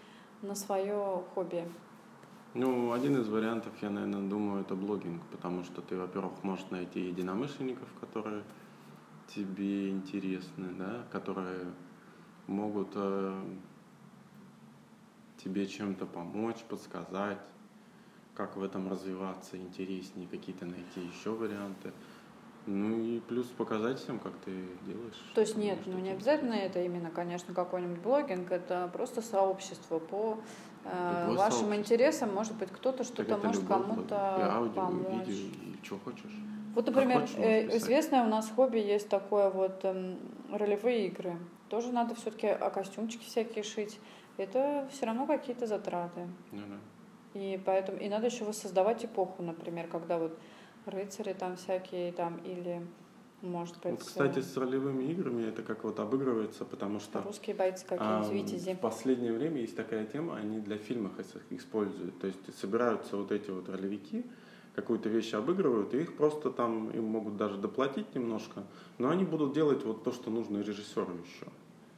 на 0.42 0.54
свое 0.56 1.24
хобби? 1.34 1.66
Ну, 2.54 2.92
один 2.92 3.20
из 3.20 3.30
вариантов, 3.30 3.72
я, 3.82 3.90
наверное, 3.90 4.28
думаю, 4.28 4.62
это 4.62 4.76
блогинг, 4.76 5.24
потому 5.32 5.64
что 5.64 5.82
ты, 5.82 5.96
во-первых, 5.96 6.44
можешь 6.44 6.70
найти 6.70 7.00
единомышленников, 7.00 7.88
которые 8.02 8.44
тебе 9.34 9.90
интересны, 9.90 10.68
да, 10.78 11.06
которые 11.12 11.68
могут 12.48 12.90
э, 12.96 13.42
тебе 15.38 15.66
чем-то 15.66 16.06
помочь, 16.06 16.58
подсказать, 16.68 17.42
как 18.36 18.58
в 18.58 18.64
этом 18.64 18.90
развиваться 18.90 19.58
интереснее, 19.58 20.28
какие-то 20.28 20.66
найти 20.66 21.00
еще 21.00 21.32
варианты. 21.32 21.94
Ну 22.68 23.00
и 23.00 23.20
плюс 23.22 23.48
показать 23.48 24.00
всем, 24.00 24.20
как 24.20 24.34
ты 24.46 24.52
делаешь. 24.86 25.32
То 25.34 25.42
есть 25.42 25.58
нет, 25.58 25.80
ну 25.86 25.98
не 26.00 26.12
обязательно 26.12 26.54
это 26.54 26.84
именно, 26.84 27.10
конечно, 27.10 27.54
какой-нибудь 27.54 28.02
блогинг, 28.02 28.52
это 28.52 28.90
просто 28.94 29.22
сообщество 29.22 30.00
по 30.00 30.38
э, 30.86 31.36
вашим 31.36 31.74
интересам. 31.76 32.34
Может 32.34 32.56
быть, 32.56 32.70
кто-то 32.72 33.04
что-то 33.04 33.38
может 33.38 33.66
кому-то 33.68 34.70
помочь. 34.76 35.28
И 35.28 35.32
видео, 35.32 35.48
и 35.74 35.86
что 35.86 36.00
хочешь. 36.00 36.32
Вот, 36.76 36.86
например, 36.86 37.22
хочешь, 37.22 37.36
э, 37.38 37.78
известное 37.78 38.24
у 38.24 38.28
нас 38.28 38.50
хобби 38.50 38.80
есть 38.80 39.10
такое 39.10 39.50
вот 39.50 39.82
э, 39.84 40.16
ролевые 40.52 41.08
игры. 41.08 41.38
Тоже 41.70 41.92
надо 41.92 42.16
все-таки 42.16 42.48
а 42.48 42.70
костюмчики 42.70 43.24
всякие 43.24 43.64
шить. 43.64 44.00
Это 44.38 44.88
все 44.92 45.06
равно 45.06 45.26
какие-то 45.28 45.68
затраты. 45.68 46.28
Ну, 46.52 46.62
да. 46.68 47.40
И 47.40 47.62
поэтому 47.66 47.98
и 47.98 48.10
надо 48.10 48.28
еще 48.28 48.44
воссоздавать 48.44 49.06
эпоху, 49.06 49.44
например, 49.44 49.88
когда 49.88 50.18
вот 50.18 50.38
рыцари 50.86 51.34
там 51.34 51.56
всякие 51.56 52.12
там 52.12 52.38
или 52.38 52.86
может 53.42 53.76
быть. 53.76 53.92
Вот, 53.92 54.04
кстати, 54.04 54.40
с 54.40 54.56
ролевыми 54.58 55.04
играми 55.06 55.48
это 55.48 55.64
как 55.64 55.84
вот 55.84 56.00
обыгрывается, 56.00 56.66
потому 56.66 57.00
что 57.00 57.22
русские 57.22 57.56
бойцы 57.56 57.86
какие-нибудь 57.86 58.30
а, 58.30 58.34
витязи. 58.34 58.74
В 58.76 58.80
последнее 58.80 59.34
время 59.34 59.62
есть 59.62 59.76
такая 59.76 60.06
тема, 60.06 60.38
они 60.38 60.60
для 60.60 60.78
фильмов 60.78 61.14
используют. 61.50 62.20
То 62.20 62.28
есть 62.28 62.60
собираются 62.60 63.18
вот 63.18 63.32
эти 63.32 63.50
вот 63.50 63.70
ролевики, 63.70 64.26
какую-то 64.76 65.10
вещь 65.10 65.34
обыгрывают, 65.34 65.94
и 65.94 66.02
их 66.02 66.16
просто 66.16 66.50
там 66.50 66.90
им 66.92 67.06
могут 67.06 67.38
даже 67.38 67.58
доплатить 67.58 68.14
немножко, 68.16 68.64
но 68.98 69.10
они 69.10 69.26
будут 69.26 69.54
делать 69.54 69.84
вот 69.84 70.04
то, 70.04 70.12
что 70.12 70.30
нужно 70.30 70.60
режиссеру 70.60 71.14
еще. 71.14 71.48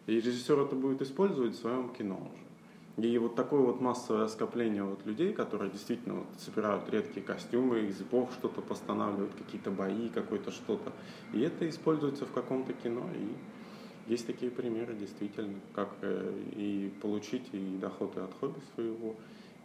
И 0.07 0.15
режиссер 0.15 0.59
это 0.59 0.75
будет 0.75 1.01
использовать 1.01 1.53
в 1.53 1.61
своем 1.61 1.93
кино 1.93 2.15
уже. 2.15 2.52
И 2.97 3.17
вот 3.17 3.35
такое 3.35 3.61
вот 3.61 3.81
массовое 3.81 4.27
скопление 4.27 4.83
вот 4.83 5.03
людей, 5.05 5.33
которые 5.33 5.71
действительно 5.71 6.15
вот 6.15 6.27
собирают 6.37 6.87
редкие 6.91 7.25
костюмы, 7.25 7.87
из 7.87 7.99
эпох 7.99 8.31
что-то 8.33 8.61
постанавливают, 8.61 9.33
какие-то 9.33 9.71
бои, 9.71 10.09
какое-то 10.09 10.51
что-то. 10.51 10.93
И 11.33 11.41
это 11.41 11.67
используется 11.67 12.27
в 12.27 12.31
каком-то 12.31 12.73
кино. 12.73 13.03
И 13.15 14.11
есть 14.11 14.27
такие 14.27 14.51
примеры 14.51 14.93
действительно, 14.93 15.55
как 15.73 15.89
э, 16.01 16.39
и 16.55 16.93
получить 17.01 17.49
и 17.51 17.77
доходы 17.77 18.19
от 18.19 18.33
хобби 18.35 18.59
своего, 18.75 19.15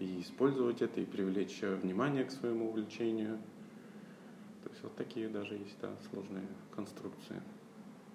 и 0.01 0.23
использовать 0.23 0.81
это, 0.81 1.01
и 1.01 1.05
привлечь 1.05 1.61
внимание 1.61 2.25
к 2.25 2.31
своему 2.31 2.71
увлечению. 2.71 3.39
То 4.65 4.71
есть 4.71 4.83
вот 4.83 4.97
такие 4.97 5.29
даже 5.29 5.55
есть 5.55 5.77
да, 5.83 5.91
сложные 6.11 6.47
конструкции. 6.75 7.43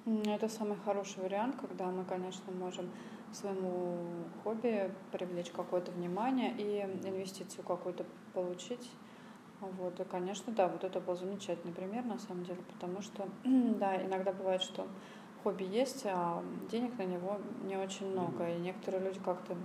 Это 0.06 0.50
самый 0.50 0.78
хороший 0.84 1.22
вариант, 1.22 1.58
когда 1.62 1.86
мы, 1.92 2.04
конечно, 2.04 2.52
можем 2.52 2.90
своему 3.34 3.98
хобби 4.44 4.92
привлечь 5.12 5.52
какое-то 5.52 5.92
внимание 5.92 6.54
и 6.58 6.82
инвестицию 7.08 7.64
какую-то 7.64 8.06
получить. 8.34 8.92
Вот, 9.60 10.00
и, 10.00 10.04
конечно, 10.04 10.52
да, 10.52 10.68
вот 10.68 10.84
это 10.84 11.00
был 11.00 11.16
замечательный 11.16 11.74
пример, 11.74 12.04
на 12.04 12.20
самом 12.20 12.44
деле, 12.44 12.62
потому 12.74 13.02
что, 13.02 13.28
да, 13.44 14.04
иногда 14.04 14.34
бывает, 14.34 14.62
что 14.62 14.88
хобби 15.44 15.64
есть, 15.64 16.06
а 16.06 16.44
денег 16.70 16.98
на 16.98 17.04
него 17.06 17.40
не 17.64 17.78
очень 17.78 18.12
много, 18.12 18.50
и 18.50 18.60
некоторые 18.60 19.04
люди 19.04 19.20
как-то 19.20 19.56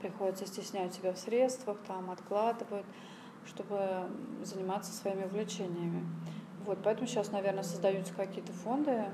приходится 0.00 0.46
стеснять 0.46 0.94
себя 0.94 1.12
в 1.12 1.18
средствах, 1.18 1.78
там, 1.86 2.10
откладывают, 2.10 2.86
чтобы 3.46 4.10
заниматься 4.42 4.92
своими 4.92 5.24
увлечениями. 5.24 6.06
Вот, 6.64 6.78
поэтому 6.82 7.06
сейчас, 7.06 7.30
наверное, 7.30 7.62
создаются 7.62 8.12
какие-то 8.14 8.52
фонды 8.52 9.04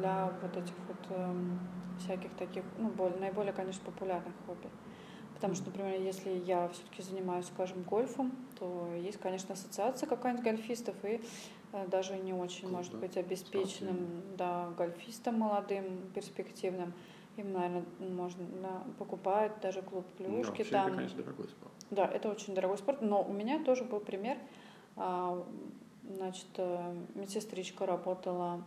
для 0.00 0.32
вот 0.42 0.56
этих 0.56 0.74
вот 0.88 1.16
эм, 1.16 1.58
всяких 1.98 2.32
таких, 2.34 2.64
ну, 2.78 2.88
более, 2.88 3.18
наиболее, 3.18 3.52
конечно, 3.52 3.82
популярных 3.84 4.34
хобби. 4.46 4.68
Потому 5.34 5.54
что, 5.54 5.66
например, 5.66 6.00
если 6.00 6.30
я 6.30 6.68
все-таки 6.68 7.02
занимаюсь, 7.02 7.46
скажем, 7.46 7.82
гольфом, 7.82 8.32
то 8.58 8.88
есть, 8.94 9.18
конечно, 9.18 9.54
ассоциация 9.54 10.06
какая-нибудь 10.06 10.44
гольфистов 10.44 10.94
и 11.04 11.20
э, 11.72 11.86
даже 11.88 12.18
не 12.18 12.34
очень, 12.34 12.62
Клуб, 12.62 12.72
может 12.72 12.92
да? 12.92 12.98
быть, 12.98 13.16
обеспеченным 13.16 14.22
да, 14.36 14.68
гольфистом 14.76 15.38
молодым, 15.38 16.10
перспективным. 16.14 16.92
Им, 17.36 17.52
наверное, 17.52 17.84
можно 18.00 18.84
покупают 18.98 19.54
даже 19.62 19.80
клуб 19.82 20.04
плюшки. 20.18 20.66
Да, 20.70 20.82
там. 20.82 20.86
это, 20.88 20.96
конечно, 20.96 21.22
дорогой 21.22 21.48
спорт. 21.48 21.72
Да, 21.90 22.06
это 22.06 22.28
очень 22.28 22.54
дорогой 22.54 22.76
спорт. 22.76 23.00
Но 23.00 23.22
у 23.22 23.32
меня 23.32 23.62
тоже 23.64 23.84
был 23.84 24.00
пример. 24.00 24.36
А, 24.96 25.42
значит, 26.04 26.48
э, 26.58 26.94
медсестричка 27.14 27.86
работала 27.86 28.62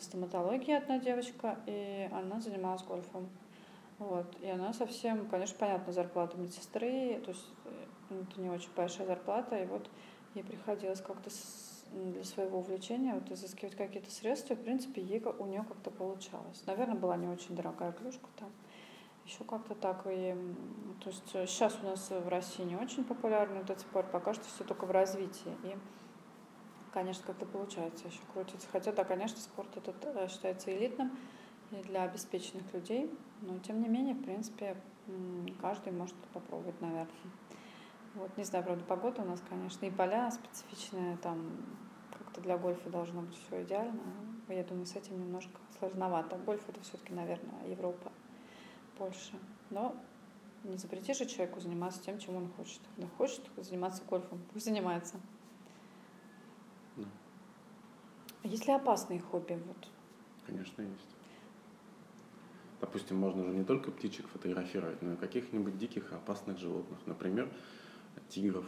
стоматологии 0.00 0.72
одна 0.72 0.98
девочка, 0.98 1.58
и 1.66 2.08
она 2.12 2.40
занималась 2.40 2.82
гольфом. 2.82 3.28
Вот. 3.98 4.26
И 4.40 4.48
она 4.48 4.72
совсем, 4.72 5.28
конечно, 5.28 5.56
понятно, 5.58 5.92
зарплата 5.92 6.36
медсестры, 6.36 7.20
то 7.24 7.30
есть 7.30 7.46
э, 7.64 7.84
это 8.22 8.40
не 8.40 8.50
очень 8.50 8.70
большая 8.74 9.06
зарплата, 9.06 9.56
и 9.56 9.66
вот 9.66 9.88
ей 10.34 10.42
приходилось 10.42 11.00
как-то 11.00 11.30
для 11.92 12.24
своего 12.24 12.58
увлечения 12.58 13.14
вот 13.14 13.30
изыскивать 13.30 13.76
какие-то 13.76 14.10
средства, 14.10 14.54
и, 14.54 14.56
в 14.56 14.62
принципе, 14.62 15.02
ей, 15.02 15.22
у 15.22 15.46
нее 15.46 15.64
как-то 15.68 15.90
получалось. 15.90 16.64
Наверное, 16.66 16.96
была 16.96 17.16
не 17.16 17.28
очень 17.28 17.54
дорогая 17.54 17.92
клюшка 17.92 18.26
там. 18.38 18.50
Еще 19.24 19.44
как-то 19.44 19.74
так. 19.74 20.04
И, 20.10 20.34
то 21.00 21.10
есть 21.10 21.28
сейчас 21.48 21.78
у 21.82 21.86
нас 21.86 22.10
в 22.10 22.28
России 22.28 22.64
не 22.64 22.76
очень 22.76 23.04
популярный 23.04 23.60
этот 23.60 23.80
спорт, 23.80 24.10
пока 24.10 24.34
что 24.34 24.44
все 24.44 24.64
только 24.64 24.84
в 24.84 24.90
развитии. 24.90 25.54
И 25.62 25.76
конечно, 26.92 27.24
как-то 27.26 27.46
получается 27.46 28.06
еще 28.08 28.20
крутиться. 28.32 28.68
Хотя, 28.70 28.92
да, 28.92 29.04
конечно, 29.04 29.38
спорт 29.38 29.76
этот 29.76 29.96
э, 30.04 30.28
считается 30.28 30.76
элитным 30.76 31.16
и 31.70 31.76
для 31.82 32.04
обеспеченных 32.04 32.72
людей, 32.72 33.10
но 33.40 33.58
тем 33.58 33.80
не 33.80 33.88
менее, 33.88 34.14
в 34.14 34.22
принципе, 34.22 34.76
каждый 35.60 35.92
может 35.92 36.14
попробовать, 36.32 36.80
наверное. 36.80 37.08
Вот, 38.14 38.36
не 38.36 38.44
знаю, 38.44 38.64
правда, 38.64 38.84
погода 38.84 39.22
у 39.22 39.24
нас, 39.24 39.42
конечно, 39.48 39.86
и 39.86 39.90
поля 39.90 40.30
специфичные, 40.30 41.16
там 41.16 41.50
как-то 42.10 42.42
для 42.42 42.58
гольфа 42.58 42.90
должно 42.90 43.22
быть 43.22 43.36
все 43.46 43.62
идеально. 43.62 44.00
Я 44.48 44.64
думаю, 44.64 44.84
с 44.84 44.94
этим 44.96 45.18
немножко 45.18 45.58
сложновато. 45.78 46.36
Гольф 46.36 46.68
это 46.68 46.80
все-таки, 46.82 47.14
наверное, 47.14 47.66
Европа, 47.68 48.12
Польша. 48.98 49.34
Но 49.70 49.94
не 50.64 50.76
запрети 50.76 51.14
же 51.14 51.24
человеку 51.24 51.60
заниматься 51.60 52.02
тем, 52.02 52.18
чем 52.18 52.36
он 52.36 52.48
хочет. 52.50 52.80
Да 52.98 53.06
хочет 53.16 53.42
заниматься 53.56 54.02
гольфом, 54.04 54.42
пусть 54.52 54.66
занимается. 54.66 55.16
А 58.42 58.48
есть 58.48 58.66
ли 58.66 58.72
опасные 58.72 59.20
хобби? 59.20 59.60
Вот? 59.66 59.88
Конечно, 60.46 60.82
есть. 60.82 61.16
Допустим, 62.80 63.16
можно 63.16 63.44
же 63.44 63.50
не 63.50 63.64
только 63.64 63.92
птичек 63.92 64.26
фотографировать, 64.26 65.00
но 65.02 65.12
и 65.12 65.16
каких-нибудь 65.16 65.78
диких 65.78 66.12
опасных 66.12 66.58
животных. 66.58 66.98
Например, 67.06 67.48
тигров. 68.28 68.66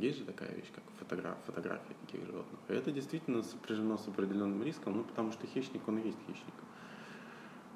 Есть 0.00 0.18
же 0.18 0.24
такая 0.26 0.54
вещь, 0.54 0.70
как 0.74 0.84
фотограф, 0.98 1.38
фотография 1.46 1.94
таких 2.04 2.26
животных. 2.26 2.60
И 2.68 2.74
это 2.74 2.92
действительно 2.92 3.42
сопряжено 3.42 3.96
с 3.96 4.06
определенным 4.06 4.62
риском, 4.62 4.98
ну, 4.98 5.04
потому 5.04 5.32
что 5.32 5.46
хищник, 5.46 5.88
он 5.88 5.96
и 5.98 6.08
есть 6.08 6.18
хищник. 6.26 6.54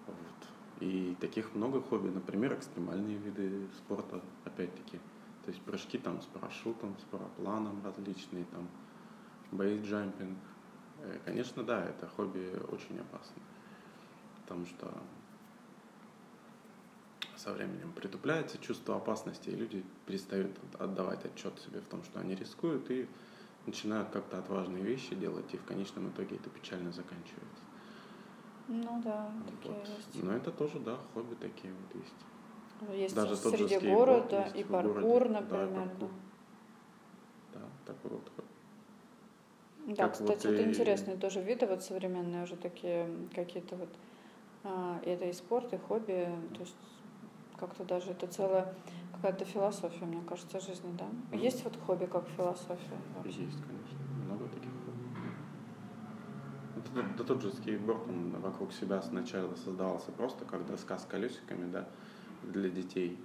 Вот. 0.07 0.49
И 0.81 1.16
таких 1.21 1.55
много 1.55 1.81
хобби. 1.81 2.09
Например, 2.09 2.52
экстремальные 2.52 3.16
виды 3.16 3.66
спорта, 3.78 4.21
опять-таки. 4.45 4.99
То 5.47 5.52
есть 5.52 5.62
прыжки 5.62 5.97
там 5.97 6.21
с 6.21 6.26
парашютом, 6.26 6.95
с 6.99 7.05
парапланом 7.05 7.83
различные, 7.83 8.45
там, 8.47 8.69
бейсджампинг. 9.53 10.38
Э, 11.03 11.19
конечно, 11.25 11.62
да, 11.62 11.85
это 11.85 12.07
хобби 12.09 12.59
очень 12.71 12.99
опасно, 12.99 13.43
потому 14.43 14.67
что 14.67 14.93
со 17.37 17.53
временем 17.53 17.93
притупляется 17.93 18.59
чувство 18.59 18.97
опасности, 18.97 19.50
и 19.50 19.55
люди 19.57 19.85
перестают 20.07 20.50
отдавать 20.79 21.25
отчет 21.25 21.59
себе 21.61 21.81
в 21.81 21.87
том, 21.87 22.03
что 22.03 22.21
они 22.21 22.35
рискуют, 22.35 22.91
и 22.91 23.09
начинают 23.67 24.11
как-то 24.11 24.38
отважные 24.38 24.83
вещи 24.83 25.15
делать, 25.15 25.53
и 25.53 25.57
в 25.57 25.65
конечном 25.65 26.09
итоге 26.11 26.37
это 26.37 26.50
печально 26.50 26.93
заканчивается. 26.93 27.62
Ну 28.69 29.00
да, 29.05 29.31
такие 29.47 29.75
вот. 29.75 29.88
есть. 29.88 30.25
Но 30.25 30.33
это 30.33 30.50
тоже, 30.50 30.81
да, 30.81 30.99
хобби 31.15 31.35
такие 31.35 31.73
вот 31.73 32.03
есть. 32.03 32.15
Есть 32.99 33.15
Даже 33.15 33.37
среди 33.37 33.79
города 33.79 34.50
и 34.55 34.65
паркур, 34.65 35.29
например. 35.29 35.69
Да, 35.69 35.81
паркур. 35.81 36.11
да, 37.55 37.61
такой 37.87 38.11
вот 38.11 38.29
хобби. 38.35 38.56
Да, 39.87 40.09
кстати, 40.09 40.47
вот 40.47 40.55
это 40.55 40.62
и... 40.62 40.64
интересные 40.64 41.16
тоже 41.16 41.40
виды, 41.40 41.66
вот 41.66 41.83
современные 41.83 42.43
уже 42.43 42.57
такие 42.57 43.09
какие-то 43.35 43.76
вот, 43.76 43.88
а, 44.64 45.00
это 45.05 45.26
и 45.26 45.33
спорт, 45.33 45.73
и 45.73 45.76
хобби, 45.76 46.28
то 46.55 46.61
есть 46.61 46.76
как-то 47.59 47.85
даже 47.85 48.11
это 48.11 48.26
целая 48.26 48.75
какая-то 49.14 49.45
философия, 49.45 50.05
мне 50.05 50.23
кажется, 50.28 50.61
жизни, 50.61 50.93
да? 50.99 51.05
Mm-hmm. 51.05 51.40
Есть 51.40 51.64
вот 51.64 51.76
хобби 51.87 52.07
как 52.07 52.26
философия? 52.37 52.99
Вообще? 53.16 53.45
Есть, 53.45 53.59
конечно. 53.62 53.99
Много 54.26 54.49
таких 54.49 54.71
хобби. 54.85 54.97
Да, 56.95 57.02
да 57.19 57.25
тот 57.25 57.43
же 57.43 57.52
скейтборд, 57.52 58.09
он 58.09 58.40
вокруг 58.40 58.73
себя 58.73 59.00
сначала 59.02 59.55
создавался 59.55 60.11
просто 60.12 60.45
как 60.45 60.66
доска 60.66 60.99
с 60.99 61.05
колесиками, 61.05 61.71
да, 61.71 61.88
для 62.43 62.71
детей. 62.71 63.19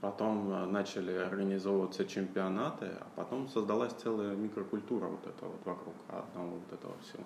Потом 0.00 0.50
э, 0.50 0.66
начали 0.66 1.12
организовываться 1.12 2.06
чемпионаты, 2.06 2.86
а 2.86 3.06
потом 3.16 3.48
создалась 3.48 3.92
целая 3.92 4.34
микрокультура 4.34 5.06
вот 5.06 5.26
этого 5.26 5.50
вот 5.50 5.66
вокруг 5.66 5.94
одного 6.08 6.54
вот 6.54 6.72
этого 6.72 6.94
всего. 7.02 7.24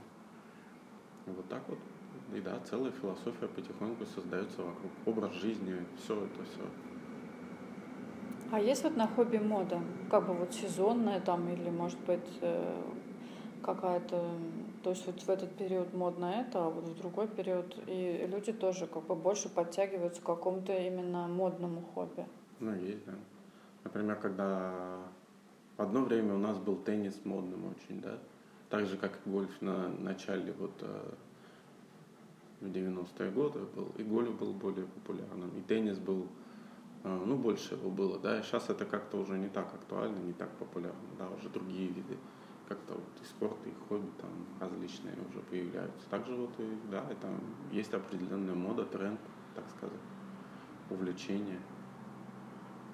И 1.27 1.31
вот 1.31 1.49
так 1.49 1.63
вот, 1.69 1.79
и 2.35 2.41
да, 2.41 2.59
целая 2.69 2.91
философия 2.91 3.47
потихоньку 3.47 4.05
создается 4.07 4.63
вокруг 4.63 4.91
образ 5.07 5.33
жизни, 5.35 5.87
все 6.03 6.17
это 6.17 6.45
все. 6.45 6.63
А 8.51 8.61
есть 8.61 8.83
вот 8.83 8.97
на 8.97 9.07
хобби 9.07 9.39
мода, 9.39 9.81
как 10.11 10.27
бы 10.27 10.35
вот 10.35 10.53
сезонная 10.53 11.21
там 11.21 11.49
или 11.49 11.71
может 11.71 11.99
быть 12.01 12.27
э, 12.41 12.83
какая-то, 13.63 14.21
то 14.83 14.91
есть 14.91 15.07
вот 15.07 15.23
в 15.23 15.29
этот 15.29 15.57
период 15.57 15.95
модно 15.95 16.27
это, 16.27 16.67
а 16.67 16.71
вот 16.71 16.85
в 16.85 16.97
другой 16.97 17.29
период 17.29 17.77
и 17.87 18.29
люди 18.29 18.53
тоже 18.53 18.87
как 18.87 19.05
бы 19.07 19.15
больше 19.15 19.49
подтягиваются 19.49 20.21
к 20.21 20.25
какому-то 20.25 20.73
именно 20.73 21.29
модному 21.29 21.83
хобби. 21.95 22.27
Ну, 22.61 22.75
есть, 22.75 23.05
да. 23.05 23.15
Например, 23.85 24.17
когда 24.17 25.13
одно 25.77 26.05
время 26.05 26.35
у 26.35 26.39
нас 26.39 26.59
был 26.59 26.77
теннис 26.77 27.25
модным 27.25 27.67
очень, 27.67 28.01
да, 28.01 28.19
так 28.71 28.87
же, 28.87 28.97
как 28.97 29.19
и 29.25 29.31
гольф 29.31 29.61
на 29.61 29.89
начале 29.89 30.53
вот 30.53 30.73
э, 30.81 31.15
в 32.61 32.67
90-е 32.67 33.31
годы 33.31 33.61
был, 33.75 33.93
и 33.99 34.03
гольф 34.03 34.39
был 34.39 34.53
более 34.53 34.87
популярным, 34.87 35.51
и 35.59 35.63
теннис 35.63 35.99
был, 35.99 36.29
э, 37.03 37.23
ну, 37.27 37.37
больше 37.37 37.75
его 37.75 37.91
было, 37.91 38.19
да, 38.19 38.39
и 38.39 38.43
сейчас 38.43 38.71
это 38.71 38.85
как-то 38.85 39.19
уже 39.19 39.39
не 39.39 39.49
так 39.49 39.75
актуально, 39.75 40.19
не 40.19 40.33
так 40.33 40.51
популярно, 40.59 41.09
да, 41.19 41.29
уже 41.29 41.49
другие 41.49 41.89
виды, 41.89 42.17
как-то 42.69 42.95
вот 42.95 43.21
и 43.21 43.25
спорт, 43.25 43.59
и 43.67 43.75
хобби 43.89 44.11
там 44.21 44.31
различные 44.61 45.15
уже 45.29 45.41
появляются. 45.41 46.09
Также 46.09 46.35
вот 46.35 46.59
и, 46.59 46.79
да, 46.91 47.05
и 47.11 47.15
там 47.17 47.39
есть 47.71 47.93
определенная 47.93 48.55
мода, 48.55 48.85
тренд, 48.85 49.21
так 49.55 49.69
сказать, 49.77 50.01
увлечение. 50.89 51.61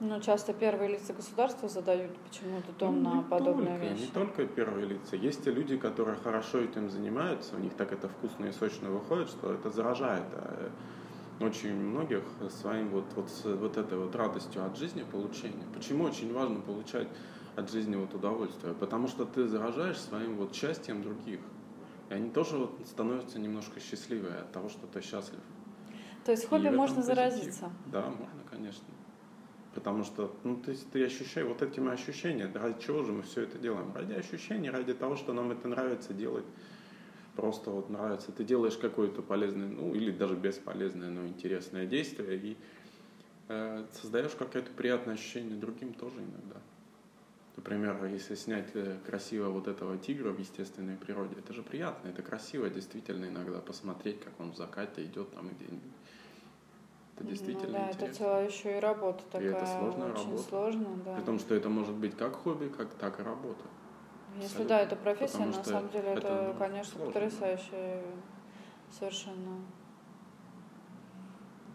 Ну, 0.00 0.18
часто 0.20 0.54
первые 0.54 0.92
лица 0.92 1.12
государства 1.12 1.68
задают 1.68 2.16
почему-то 2.26 2.72
тон 2.72 3.02
ну, 3.02 3.16
на 3.16 3.22
подобные 3.22 3.78
только, 3.78 3.84
вещи. 3.84 4.00
Не 4.00 4.06
только 4.06 4.46
первые 4.46 4.86
лица. 4.86 5.16
Есть 5.16 5.46
и 5.46 5.50
люди, 5.50 5.76
которые 5.76 6.16
хорошо 6.16 6.58
этим 6.58 6.88
занимаются, 6.88 7.54
у 7.56 7.58
них 7.58 7.74
так 7.74 7.92
это 7.92 8.08
вкусно 8.08 8.46
и 8.46 8.52
сочно 8.52 8.88
выходит, 8.90 9.28
что 9.28 9.52
это 9.52 9.68
заражает. 9.68 10.24
А 10.32 10.70
очень 11.40 11.74
многих 11.74 12.22
своим 12.50 12.88
вот, 12.88 13.04
вот, 13.14 13.30
вот 13.44 13.76
этой 13.76 13.98
вот 13.98 14.14
радостью 14.14 14.64
от 14.64 14.78
жизни 14.78 15.04
получения. 15.04 15.66
Почему 15.74 16.04
очень 16.04 16.32
важно 16.32 16.60
получать 16.60 17.08
от 17.56 17.70
жизни 17.70 17.96
вот 17.96 18.14
удовольствие? 18.14 18.72
Потому 18.72 19.06
что 19.06 19.26
ты 19.26 19.46
заражаешь 19.48 19.98
своим 19.98 20.36
вот 20.36 20.54
счастьем 20.54 21.02
других. 21.02 21.40
И 22.08 22.14
они 22.14 22.30
тоже 22.30 22.56
вот 22.56 22.72
становятся 22.86 23.38
немножко 23.38 23.80
счастливые 23.80 24.36
от 24.36 24.52
того, 24.52 24.70
что 24.70 24.86
ты 24.86 25.02
счастлив. 25.02 25.40
То 26.24 26.32
есть 26.32 26.48
хобби 26.48 26.68
можно 26.68 27.02
заразиться? 27.02 27.70
Да, 27.86 28.06
можно, 28.06 28.42
конечно. 28.50 28.84
Потому 29.74 30.02
что, 30.02 30.34
ну, 30.42 30.60
есть 30.66 30.90
ты 30.90 31.04
ощущаешь 31.04 31.46
вот 31.46 31.62
этими 31.62 31.92
ощущениями, 31.92 32.52
ради 32.54 32.82
чего 32.84 33.04
же 33.04 33.12
мы 33.12 33.22
все 33.22 33.42
это 33.42 33.56
делаем? 33.58 33.92
Ради 33.94 34.14
ощущений, 34.14 34.68
ради 34.68 34.94
того, 34.94 35.16
что 35.16 35.32
нам 35.32 35.52
это 35.52 35.68
нравится 35.68 36.12
делать. 36.12 36.44
Просто 37.36 37.70
вот 37.70 37.88
нравится. 37.88 38.32
Ты 38.32 38.44
делаешь 38.44 38.76
какое-то 38.76 39.22
полезное, 39.22 39.68
ну, 39.68 39.94
или 39.94 40.10
даже 40.10 40.34
бесполезное, 40.34 41.10
но 41.10 41.24
интересное 41.26 41.86
действие, 41.86 42.36
и 42.36 42.56
э, 43.48 43.84
создаешь 43.92 44.32
какое-то 44.32 44.72
приятное 44.72 45.14
ощущение 45.14 45.56
другим 45.56 45.94
тоже 45.94 46.16
иногда. 46.18 46.60
Например, 47.56 48.04
если 48.06 48.34
снять 48.34 48.70
э, 48.74 48.96
красиво 49.06 49.50
вот 49.50 49.68
этого 49.68 49.98
тигра 49.98 50.30
в 50.30 50.38
естественной 50.40 50.96
природе, 50.96 51.36
это 51.38 51.52
же 51.52 51.62
приятно, 51.62 52.08
это 52.08 52.22
красиво 52.22 52.68
действительно 52.68 53.26
иногда 53.26 53.60
посмотреть, 53.60 54.20
как 54.20 54.32
он 54.40 54.52
в 54.52 54.56
закате 54.56 55.04
идет 55.04 55.30
там 55.32 55.48
где-нибудь 55.48 55.92
это 57.20 57.28
действительно 57.28 57.78
ну, 57.78 57.84
да, 57.84 57.90
интересно. 57.90 58.04
это 58.04 58.14
целая 58.14 58.46
еще 58.48 58.76
и 58.76 58.80
работа 58.80 59.24
такая. 59.30 59.50
И 59.50 59.52
это 59.52 59.66
сложная 59.66 60.12
очень 60.12 60.24
работа. 60.24 60.42
сложно, 60.48 60.88
да. 61.04 61.14
При 61.14 61.22
том, 61.22 61.38
что 61.38 61.54
это 61.54 61.68
может 61.68 61.94
быть 61.94 62.16
как 62.16 62.34
хобби, 62.34 62.68
как 62.68 62.88
так 62.94 63.20
и 63.20 63.22
работа. 63.22 63.64
Если 64.36 64.46
Абсолютно. 64.46 64.68
да, 64.68 64.80
это 64.80 64.96
профессия, 64.96 65.32
Потому 65.38 65.56
на 65.56 65.64
самом 65.64 65.88
деле 65.90 66.08
это, 66.08 66.28
это 66.28 66.54
конечно, 66.58 66.92
сложно. 66.92 67.12
потрясающе 67.12 68.02
совершенно. 68.98 69.60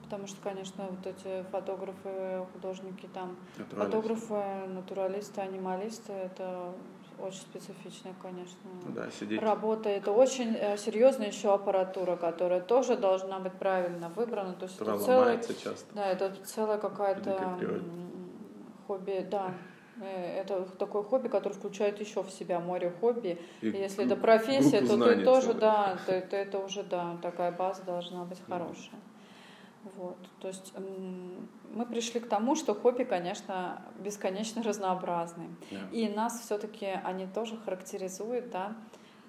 Потому 0.04 0.28
что, 0.28 0.38
конечно, 0.42 0.86
вот 0.90 1.06
эти 1.06 1.44
фотографы, 1.52 2.46
художники 2.54 3.10
там, 3.14 3.36
фотографы, 3.72 4.68
натуралисты, 4.68 5.42
анималисты, 5.42 6.14
это 6.14 6.74
очень 7.20 7.42
специфичная, 7.42 8.14
конечно, 8.22 8.58
да, 8.90 9.10
сидеть. 9.12 9.42
работа. 9.42 9.90
Это 9.90 10.12
очень 10.12 10.56
э, 10.56 10.78
серьезная 10.78 11.28
еще 11.28 11.54
аппаратура, 11.54 12.16
которая 12.16 12.62
тоже 12.62 12.96
должна 12.98 13.40
быть 13.40 13.54
правильно 13.54 14.10
выбрана. 14.10 14.54
То 14.54 14.66
есть 14.66 14.80
это 14.80 14.98
целая, 14.98 15.38
часто. 15.42 15.94
Да, 15.94 16.06
это 16.08 16.34
целая 16.44 16.78
какая-то 16.78 17.60
хобби, 18.88 19.26
да. 19.30 19.54
Э, 20.02 20.42
это 20.42 20.66
такое 20.78 21.04
хобби, 21.04 21.28
которое 21.28 21.56
включает 21.56 22.00
еще 22.00 22.24
в 22.24 22.30
себя 22.30 22.60
море 22.60 22.94
хобби. 23.00 23.40
И 23.62 23.68
Если 23.68 24.06
это 24.06 24.16
профессия, 24.16 24.82
то 24.82 24.98
ты 24.98 25.24
тоже, 25.24 25.48
целых. 25.48 25.60
да, 25.60 25.98
то, 26.06 26.22
то 26.22 26.36
это 26.36 26.60
уже, 26.60 26.84
да, 26.84 27.18
такая 27.22 27.52
база 27.52 27.84
должна 27.84 28.26
быть 28.26 28.40
хорошая. 28.48 29.00
Вот. 29.96 30.18
То 30.40 30.48
есть 30.48 30.74
мы 31.74 31.86
пришли 31.86 32.20
к 32.20 32.28
тому, 32.28 32.56
что 32.56 32.74
хобби, 32.74 33.04
конечно, 33.04 33.82
бесконечно 34.00 34.64
разнообразны. 34.64 35.50
Yeah. 35.70 35.92
И 35.92 36.10
нас 36.10 36.42
все-таки 36.42 36.88
они 37.04 37.28
тоже 37.28 37.58
характеризуют, 37.58 38.50
да, 38.50 38.76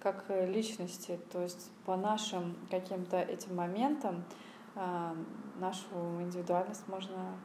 как 0.00 0.24
личности. 0.28 1.20
То 1.30 1.42
есть 1.42 1.70
по 1.84 1.96
нашим 1.96 2.56
каким-то 2.70 3.18
этим 3.18 3.54
моментам 3.54 4.24
э, 4.74 5.14
нашу 5.60 5.94
индивидуальность 6.20 6.88
можно 6.88 7.36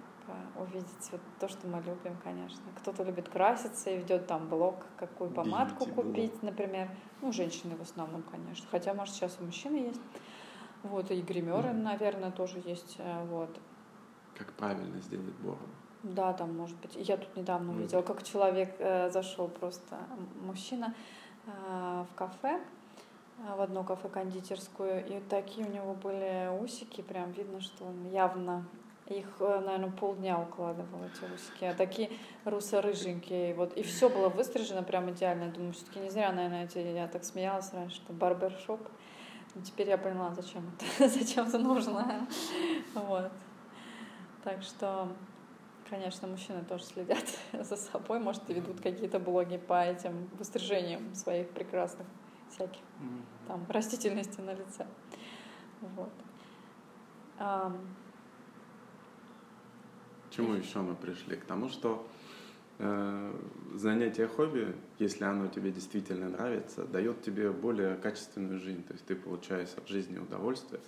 увидеть 0.58 1.12
вот 1.12 1.21
то, 1.39 1.47
что 1.47 1.67
мы 1.67 1.80
любим, 1.80 2.17
конечно. 2.24 2.62
Кто-то 2.78 3.04
любит 3.04 3.30
краситься 3.30 3.89
и 3.89 3.97
ведет 3.97 4.28
там 4.28 4.47
блог, 4.47 4.86
какую 4.97 5.32
помадку 5.32 5.86
купить, 5.86 6.39
было. 6.39 6.52
например. 6.52 6.89
Ну, 7.21 7.32
женщины 7.32 7.76
в 7.76 7.82
основном, 7.82 8.24
конечно. 8.24 8.65
Хотя, 8.69 8.93
может, 8.93 9.15
сейчас 9.15 9.38
у 9.39 9.43
мужчины 9.43 9.78
есть. 9.78 10.02
Вот, 10.84 11.12
и 11.12 11.22
гримеры, 11.22 11.70
mm. 11.70 11.82
наверное, 11.82 12.32
тоже 12.32 12.62
есть. 12.65 12.96
Э, 13.00 13.24
вот. 13.26 13.50
Как 14.36 14.52
правильно 14.54 15.00
сделать 15.02 15.36
бороду. 15.36 15.70
Да, 16.04 16.34
там 16.34 16.58
может 16.58 16.78
быть. 16.78 16.96
Я 16.96 17.17
тут 17.17 17.36
недавно 17.36 17.74
увидела, 17.74 18.02
как 18.02 18.24
человек 18.24 18.76
э, 18.80 19.12
зашел 19.12 19.48
просто, 19.48 19.98
мужчина, 20.41 20.96
э, 21.46 22.06
в 22.12 22.15
кафе, 22.15 22.60
э, 23.38 23.56
в 23.56 23.62
одно 23.62 23.84
кафе 23.84 24.10
кондитерскую, 24.10 25.06
и 25.06 25.20
такие 25.30 25.67
у 25.67 25.72
него 25.72 25.94
были 25.94 26.50
усики, 26.60 27.02
прям 27.02 27.32
видно, 27.32 27.62
что 27.62 27.86
он 27.86 28.10
явно 28.10 28.65
их, 29.08 29.28
э, 29.39 29.60
наверное, 29.63 29.91
полдня 29.91 30.39
укладывал, 30.39 31.02
эти 31.04 31.32
усики. 31.32 31.65
А 31.65 31.74
такие 31.74 32.10
руссо-рыженькие. 32.46 33.54
Вот. 33.56 33.74
И 33.74 33.84
все 33.84 34.10
было 34.10 34.30
выстрижено 34.30 34.84
прям 34.84 35.10
идеально. 35.12 35.52
Думаю, 35.52 35.74
все-таки 35.74 36.00
не 36.00 36.10
зря, 36.10 36.32
наверное, 36.32 36.65
эти, 36.65 36.80
я 36.80 37.08
так 37.08 37.24
смеялась 37.24 37.72
раньше, 37.74 37.98
что 37.98 38.13
барбершоп. 38.13 38.82
Теперь 39.63 39.89
я 39.89 39.97
поняла, 39.97 40.33
зачем 40.33 40.63
это, 40.69 41.09
зачем 41.19 41.47
это 41.47 41.57
нужно. 41.59 42.27
Вот. 42.93 43.31
Так 44.43 44.63
что, 44.63 45.07
конечно, 45.89 46.27
мужчины 46.27 46.63
тоже 46.63 46.85
следят 46.85 47.25
за 47.53 47.75
собой, 47.75 48.19
может, 48.19 48.49
и 48.49 48.53
ведут 48.53 48.81
какие-то 48.81 49.19
блоги 49.19 49.57
по 49.57 49.83
этим 49.83 50.29
выстрижениям 50.37 51.13
своих 51.13 51.49
прекрасных 51.49 52.07
всяких 52.49 52.81
там 53.47 53.65
растительности 53.69 54.41
на 54.41 54.53
лице. 54.53 54.85
Вот. 55.81 56.11
К 57.37 57.73
чему 60.29 60.53
еще 60.53 60.79
мы 60.79 60.95
пришли? 60.95 61.35
К 61.35 61.45
тому, 61.45 61.69
что 61.69 62.07
занятие 63.76 64.28
хобби, 64.28 64.76
если 65.00 65.24
оно 65.24 65.48
тебе 65.48 65.72
действительно 65.72 66.30
нравится, 66.30 66.86
дает 66.86 67.22
тебе 67.22 67.52
более 67.52 67.96
качественную 67.96 68.60
жизнь. 68.60 68.84
То 68.84 68.94
есть 68.94 69.06
ты 69.06 69.15
получаешь 69.15 69.70
от 69.78 69.88
жизни 69.88 70.17
удовольствие. 70.17 70.82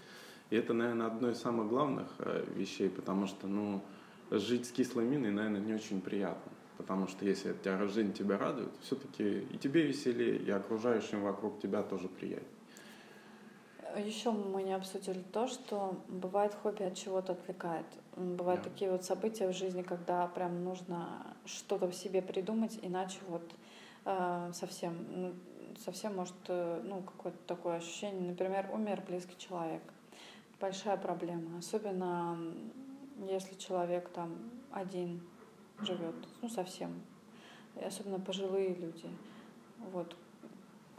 И 0.50 0.56
это, 0.56 0.74
наверное, 0.74 1.08
одно 1.08 1.30
из 1.32 1.38
самых 1.38 1.68
главных 1.68 2.08
э, 2.20 2.46
вещей, 2.56 2.90
потому 2.90 3.28
что, 3.28 3.48
ну, 3.48 3.84
жить 4.30 4.68
с 4.68 4.72
кислой 4.72 5.06
миной, 5.06 5.32
наверное, 5.32 5.62
не 5.62 5.74
очень 5.74 6.02
приятно. 6.02 6.52
Потому 6.78 7.08
что 7.08 7.26
если 7.26 7.54
тебя, 7.54 7.88
жизнь 7.88 8.14
тебя 8.14 8.38
радует, 8.38 8.72
все-таки 8.82 9.40
и 9.40 9.58
тебе 9.58 9.84
веселее, 9.88 10.38
и 10.38 10.50
окружающим 10.50 11.24
вокруг 11.24 11.60
тебя 11.60 11.84
тоже 11.84 12.08
приятнее. 12.08 12.50
Еще 13.98 14.32
мы 14.32 14.64
не 14.64 14.74
обсудили 14.74 15.22
то, 15.32 15.48
что 15.48 16.02
бывает 16.08 16.56
хобби 16.56 16.84
от 16.84 16.96
чего-то 16.96 17.34
отвлекает. 17.34 17.86
Бывают 18.16 18.64
да. 18.64 18.70
такие 18.70 18.92
вот 18.92 19.04
события 19.04 19.48
в 19.48 19.54
жизни, 19.54 19.84
когда 19.84 20.26
прям 20.28 20.64
нужно 20.64 21.36
что-то 21.46 21.88
в 21.88 21.94
себе 21.94 22.22
придумать, 22.22 22.80
иначе 22.82 23.20
вот 23.28 23.44
э, 24.06 24.52
совсем, 24.54 25.06
ну, 25.10 25.34
совсем 25.84 26.16
может, 26.16 26.34
э, 26.48 26.82
ну, 26.84 27.02
какое-то 27.02 27.38
такое 27.46 27.78
ощущение. 27.78 28.32
Например, 28.32 28.68
умер 28.74 29.04
близкий 29.08 29.38
человек. 29.38 29.84
Большая 30.60 30.98
проблема. 30.98 31.60
Особенно 31.60 32.38
если 33.28 33.56
человек 33.56 34.10
там 34.10 34.36
один 34.72 35.22
живет, 35.82 36.16
ну 36.42 36.50
совсем, 36.50 37.02
и 37.76 37.84
особенно 37.84 38.20
пожилые 38.20 38.74
люди. 38.74 39.10
Вот 39.92 40.16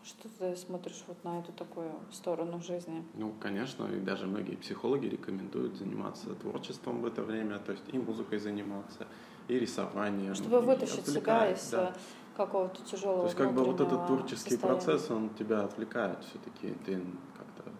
что 0.04 0.28
ты 0.38 0.54
смотришь 0.56 1.02
вот 1.06 1.22
на 1.24 1.40
эту 1.40 1.52
такую 1.52 1.90
сторону 2.12 2.60
жизни? 2.60 3.04
Ну, 3.14 3.32
конечно, 3.40 3.86
и 3.86 4.00
даже 4.00 4.26
многие 4.26 4.56
психологи 4.56 5.06
рекомендуют 5.06 5.76
заниматься 5.76 6.34
творчеством 6.34 7.00
в 7.00 7.06
это 7.06 7.22
время, 7.22 7.58
то 7.58 7.72
есть 7.72 7.84
и 7.90 7.98
музыкой 7.98 8.38
заниматься, 8.38 9.06
и 9.48 9.58
рисованием. 9.58 10.34
Чтобы 10.34 10.60
вытащить 10.60 11.06
себя 11.06 11.50
из 11.50 11.70
да. 11.70 11.88
Э, 11.88 11.92
какого-то 12.36 12.82
тяжелого 12.82 13.20
То 13.20 13.24
есть 13.26 13.36
как 13.36 13.54
бы 13.54 13.64
вот 13.64 13.80
этот 13.80 14.06
творческий 14.06 14.50
состояния. 14.50 14.80
процесс, 14.80 15.10
он 15.10 15.30
тебя 15.30 15.62
отвлекает 15.62 16.22
все-таки, 16.24 16.74
ты 16.84 17.02
как-то 17.36 17.70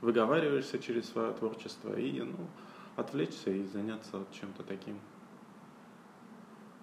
выговариваешься 0.00 0.78
через 0.80 1.08
свое 1.08 1.32
творчество 1.32 1.94
и, 1.94 2.20
ну, 2.22 2.36
отвлечься 2.96 3.50
и 3.50 3.64
заняться 3.64 4.24
чем-то 4.32 4.64
таким. 4.64 4.98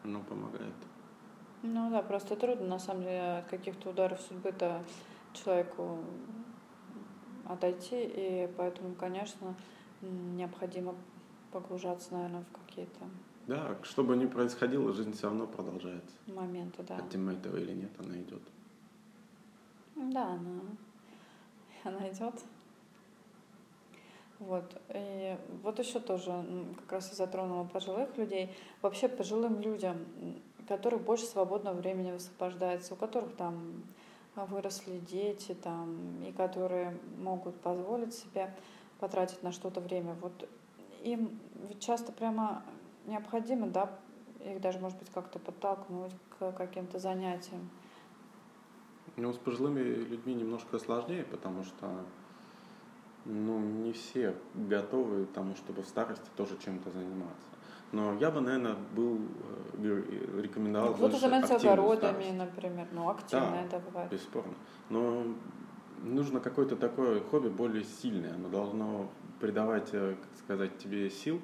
Оно 0.03 0.21
помогает. 0.21 0.73
Ну 1.63 1.91
да, 1.91 2.01
просто 2.01 2.35
трудно, 2.35 2.67
на 2.67 2.79
самом 2.79 3.03
деле, 3.03 3.37
от 3.39 3.47
каких-то 3.47 3.89
ударов 3.91 4.19
судьбы-то 4.21 4.83
человеку 5.33 5.99
отойти, 7.45 8.03
и 8.03 8.49
поэтому, 8.57 8.95
конечно, 8.95 9.55
необходимо 10.01 10.95
погружаться, 11.51 12.13
наверное, 12.13 12.43
в 12.43 12.65
какие-то... 12.65 12.99
Да, 13.47 13.77
что 13.83 14.03
бы 14.03 14.15
ни 14.15 14.25
происходило, 14.25 14.93
жизнь 14.93 15.13
все 15.13 15.27
равно 15.27 15.45
продолжается. 15.45 16.15
Моменты, 16.27 16.83
да. 16.83 16.97
Хотим 16.97 17.25
мы 17.25 17.33
этого 17.33 17.57
или 17.57 17.73
нет, 17.73 17.91
она 17.99 18.15
идет. 18.15 18.41
Да, 19.95 20.25
она, 20.33 20.61
она 21.83 22.09
идет. 22.09 22.35
Вот. 24.39 24.81
И 24.89 25.37
вот 25.61 25.77
еще 25.77 25.99
тоже 25.99 26.31
как 26.79 26.93
раз 26.93 27.11
и 27.11 27.15
затронула 27.15 27.65
пожилых 27.65 28.17
людей. 28.17 28.51
Вообще 28.81 29.07
пожилым 29.07 29.61
людям 29.61 29.97
которых 30.71 31.01
больше 31.01 31.25
свободного 31.25 31.75
времени 31.75 32.13
высвобождается, 32.13 32.93
у 32.93 32.95
которых 32.95 33.35
там 33.35 33.83
выросли 34.37 34.99
дети, 34.99 35.53
там, 35.53 36.23
и 36.23 36.31
которые 36.31 36.97
могут 37.17 37.59
позволить 37.59 38.13
себе 38.13 38.55
потратить 39.01 39.43
на 39.43 39.51
что-то 39.51 39.81
время. 39.81 40.15
Вот 40.21 40.47
им 41.03 41.37
часто 41.81 42.13
прямо 42.13 42.63
необходимо, 43.05 43.67
да, 43.67 43.89
их 44.45 44.61
даже, 44.61 44.79
может 44.79 44.97
быть, 44.97 45.09
как-то 45.09 45.39
подтолкнуть 45.39 46.13
к 46.39 46.53
каким-то 46.53 46.99
занятиям. 46.99 47.69
Ну, 49.17 49.33
с 49.33 49.37
пожилыми 49.37 49.81
людьми 49.81 50.33
немножко 50.35 50.79
сложнее, 50.79 51.25
потому 51.25 51.65
что 51.65 52.05
ну, 53.25 53.59
не 53.59 53.91
все 53.91 54.35
готовы 54.55 55.25
к 55.25 55.33
тому, 55.33 55.53
чтобы 55.57 55.81
в 55.81 55.87
старости 55.89 56.29
тоже 56.37 56.57
чем-то 56.63 56.91
заниматься. 56.91 57.51
Но 57.91 58.13
я 58.13 58.31
бы, 58.31 58.39
наверное, 58.39 58.75
был, 58.95 59.17
э, 59.17 59.60
рекомендовал 59.83 60.89
ну, 60.89 60.95
Кто-то 60.95 61.17
занимается 61.17 61.55
огородами, 61.55 62.23
старость. 62.23 62.37
например, 62.37 62.87
ну, 62.91 63.09
активное 63.09 63.67
да, 63.69 63.77
это 63.77 63.79
бывает. 63.79 64.11
бесспорно. 64.11 64.53
Но 64.89 65.25
нужно 66.03 66.39
какое-то 66.39 66.75
такое 66.75 67.21
хобби 67.21 67.49
более 67.49 67.83
сильное. 67.83 68.33
Оно 68.35 68.49
должно 68.49 69.09
придавать, 69.39 69.89
э, 69.93 70.15
как 70.19 70.39
сказать, 70.39 70.77
тебе 70.77 71.09
сил, 71.09 71.41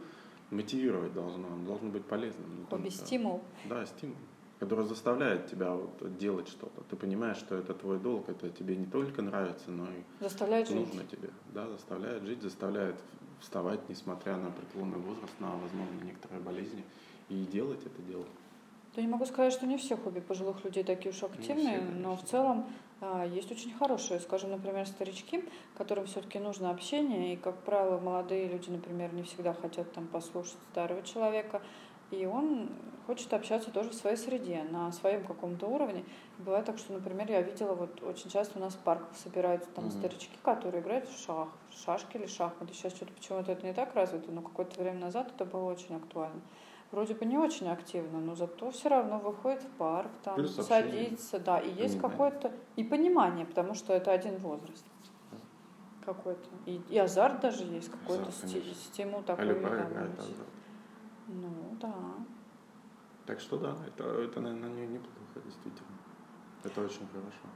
мотивировать 0.51 1.13
должно, 1.13 1.47
оно 1.47 1.65
должно 1.65 1.89
быть 1.89 2.05
полезным. 2.05 2.65
Хобби– 2.69 2.89
стимул. 2.89 3.41
Да, 3.65 3.85
стимул 3.85 4.15
который 4.59 4.85
заставляет 4.85 5.47
тебя 5.47 5.71
вот 5.73 6.17
делать 6.17 6.47
что-то. 6.47 6.81
Ты 6.89 6.95
понимаешь, 6.95 7.37
что 7.37 7.55
это 7.55 7.73
твой 7.73 7.99
долг, 7.99 8.27
это 8.29 8.49
тебе 8.49 8.75
не 8.75 8.85
только 8.85 9.21
нравится, 9.21 9.69
но 9.69 9.85
и 9.85 10.03
заставляет 10.19 10.69
нужно 10.69 11.01
жить. 11.01 11.11
тебе. 11.11 11.29
Да, 11.53 11.67
заставляет 11.67 12.23
жить, 12.23 12.41
заставляет 12.41 12.95
вставать, 13.39 13.87
несмотря 13.87 14.35
на 14.37 14.49
преклонный 14.49 14.97
возраст, 14.97 15.33
на, 15.39 15.51
возможно, 15.51 16.03
некоторые 16.03 16.41
болезни, 16.41 16.83
и 17.29 17.45
делать 17.45 17.85
это 17.85 18.01
дело. 18.01 18.25
Я 18.95 19.03
не 19.03 19.09
могу 19.09 19.25
сказать, 19.25 19.53
что 19.53 19.67
не 19.67 19.77
все 19.77 19.95
хобби 19.95 20.19
пожилых 20.19 20.63
людей 20.63 20.83
такие 20.83 21.11
уж 21.11 21.21
активные, 21.21 21.79
все, 21.79 21.89
но 21.91 22.15
в 22.15 22.23
целом 22.23 22.65
а, 22.99 23.25
есть 23.25 23.51
очень 23.51 23.71
хорошие, 23.73 24.19
скажем, 24.19 24.51
например, 24.51 24.87
старички, 24.87 25.43
которым 25.77 26.07
все-таки 26.07 26.39
нужно 26.39 26.71
общение, 26.71 27.33
и, 27.33 27.37
как 27.37 27.61
правило, 27.63 27.99
молодые 27.99 28.47
люди, 28.47 28.71
например, 28.71 29.13
не 29.13 29.21
всегда 29.21 29.53
хотят 29.53 29.91
там 29.93 30.07
послушать 30.07 30.57
старого 30.71 31.03
человека, 31.03 31.61
и 32.09 32.25
он 32.25 32.69
хочет 33.05 33.33
общаться 33.33 33.69
тоже 33.69 33.89
в 33.89 33.93
своей 33.93 34.17
среде, 34.17 34.63
на 34.63 34.91
своем 34.91 35.23
каком-то 35.25 35.67
уровне. 35.67 36.03
Бывает 36.39 36.65
так, 36.65 36.77
что, 36.77 36.93
например, 36.93 37.29
я 37.29 37.41
видела, 37.41 37.73
вот 37.73 38.01
очень 38.01 38.29
часто 38.29 38.57
у 38.57 38.61
нас 38.61 38.73
в 38.73 38.79
парках 38.79 39.15
собираются 39.15 39.69
там 39.75 39.85
mm-hmm. 39.85 39.99
старички, 39.99 40.37
которые 40.41 40.81
играют 40.81 41.07
в 41.07 41.23
шах, 41.23 41.49
в 41.69 41.85
шашки 41.85 42.17
или 42.17 42.25
шахматы. 42.25 42.73
Сейчас 42.73 42.95
что-то 42.95 43.13
почему-то 43.13 43.51
это 43.51 43.65
не 43.65 43.73
так 43.73 43.93
развито, 43.93 44.31
но 44.31 44.41
какое-то 44.41 44.81
время 44.81 44.99
назад 44.99 45.31
это 45.35 45.45
было 45.45 45.71
очень 45.71 45.95
актуально. 45.95 46.41
Вроде 46.91 47.15
бы 47.15 47.25
не 47.25 47.37
очень 47.37 47.67
активно, 47.67 48.19
но 48.19 48.35
зато 48.35 48.71
все 48.71 48.89
равно 48.89 49.19
выходит 49.19 49.61
в 49.61 49.69
парк, 49.77 50.09
там 50.23 50.35
Плюс 50.35 50.55
садится, 50.55 51.37
да, 51.39 51.59
и 51.59 51.69
есть 51.69 51.99
какое-то 51.99 52.51
и 52.77 52.83
понимание, 52.83 53.45
потому 53.45 53.73
что 53.73 53.93
это 53.93 54.11
один 54.11 54.37
возраст 54.37 54.85
какой-то. 56.05 56.49
И, 56.65 56.81
и 56.89 56.97
азарт 56.97 57.41
даже 57.41 57.63
есть, 57.63 57.91
какой-то 57.91 58.31
стимул 58.31 59.21
такой. 59.23 59.51
А 59.51 60.07
ну, 61.27 61.49
да. 61.81 61.93
Так 63.25 63.41
что 63.41 63.57
да, 63.57 63.75
это, 63.85 64.03
это 64.21 64.39
наверное, 64.39 64.87
неплохо, 64.87 65.41
действительно. 65.43 65.97
Это 66.63 66.81
очень 66.81 67.05
хорошо. 67.07 67.47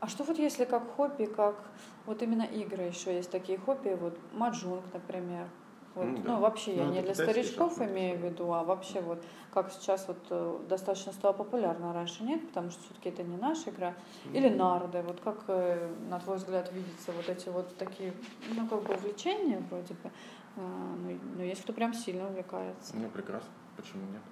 А 0.00 0.08
что 0.08 0.24
вот 0.24 0.38
если 0.38 0.64
как 0.64 0.96
хобби, 0.96 1.24
как 1.24 1.54
вот 2.04 2.20
именно 2.22 2.42
игры 2.42 2.82
еще 2.82 3.14
есть 3.14 3.30
такие 3.30 3.56
хобби, 3.58 3.96
вот 3.98 4.18
маджунг, 4.32 4.84
например, 4.92 5.48
вот, 5.94 6.06
mm, 6.06 6.22
да. 6.22 6.32
Ну, 6.32 6.40
вообще, 6.40 6.72
ну, 6.72 6.82
я 6.82 6.88
не 6.88 7.02
для 7.02 7.14
старичков 7.14 7.72
шахматы, 7.72 7.92
имею 7.92 8.18
в 8.18 8.22
виду, 8.22 8.52
а 8.52 8.64
вообще 8.64 9.00
вот, 9.00 9.22
как 9.52 9.72
сейчас 9.72 10.08
вот 10.08 10.18
э, 10.30 10.58
достаточно 10.68 11.12
стало 11.12 11.32
популярно, 11.32 11.92
раньше 11.92 12.24
нет, 12.24 12.46
потому 12.48 12.70
что 12.70 12.82
все-таки 12.82 13.10
это 13.10 13.22
не 13.22 13.36
наша 13.36 13.70
игра. 13.70 13.94
Mm. 14.24 14.36
Или 14.36 14.48
нарды, 14.48 15.02
вот 15.02 15.20
как, 15.20 15.44
э, 15.48 15.94
на 16.08 16.18
твой 16.18 16.36
взгляд, 16.36 16.72
видится 16.72 17.12
вот 17.12 17.28
эти 17.28 17.48
вот 17.48 17.76
такие, 17.76 18.12
ну, 18.54 18.66
как 18.66 18.82
бы 18.82 18.94
увлечения 18.94 19.62
вроде 19.70 19.94
бы, 19.94 20.10
ну, 20.56 21.18
но 21.36 21.42
есть 21.42 21.62
кто 21.62 21.72
прям 21.72 21.94
сильно 21.94 22.26
увлекается. 22.26 22.96
Ну, 22.96 23.08
прекрасно, 23.08 23.50
почему 23.76 24.02
нет? 24.12 24.22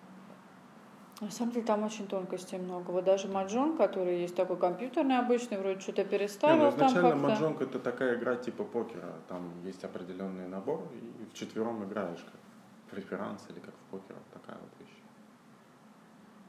На 1.22 1.30
самом 1.30 1.52
деле 1.52 1.64
там 1.64 1.85
очень 1.85 2.08
тонкостей 2.08 2.58
много. 2.58 2.90
Вот 2.90 3.04
даже 3.04 3.28
маджон, 3.28 3.76
который 3.76 4.22
есть 4.22 4.35
такой 4.35 4.56
компьютерный 4.56 5.18
обычный, 5.20 5.56
вроде 5.56 5.78
что-то 5.78 6.04
переставил. 6.04 6.56
Не, 6.56 6.62
ну, 6.64 6.70
изначально 6.70 7.11
там 7.11 7.20
маджонг 7.20 7.62
это 7.62 7.78
такая 7.78 8.16
игра 8.18 8.35
типа 8.35 8.64
покера. 8.64 9.12
Там 9.28 9.52
есть 9.64 9.85
определенный 9.85 10.48
набор, 10.48 10.80
и 10.92 11.24
в 11.24 11.32
четвером 11.32 11.85
играешь 11.85 12.18
как 12.18 12.40
преферанс 12.90 13.46
или 13.50 13.61
как 13.61 13.72
в 13.72 13.90
покер. 13.92 14.16
Такая 14.32 14.56
вот 14.61 14.70
вещь. 14.80 14.96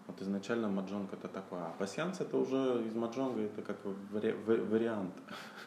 Вот 0.07 0.19
изначально 0.23 0.69
маджонг 0.69 1.13
это 1.13 1.27
такое. 1.27 1.59
А 1.59 1.73
пассианс 1.77 2.19
это 2.19 2.35
уже 2.35 2.83
из 2.87 2.95
маджонга 2.95 3.41
это 3.41 3.61
как 3.61 3.77
вари- 4.11 4.33
вариант 4.71 5.13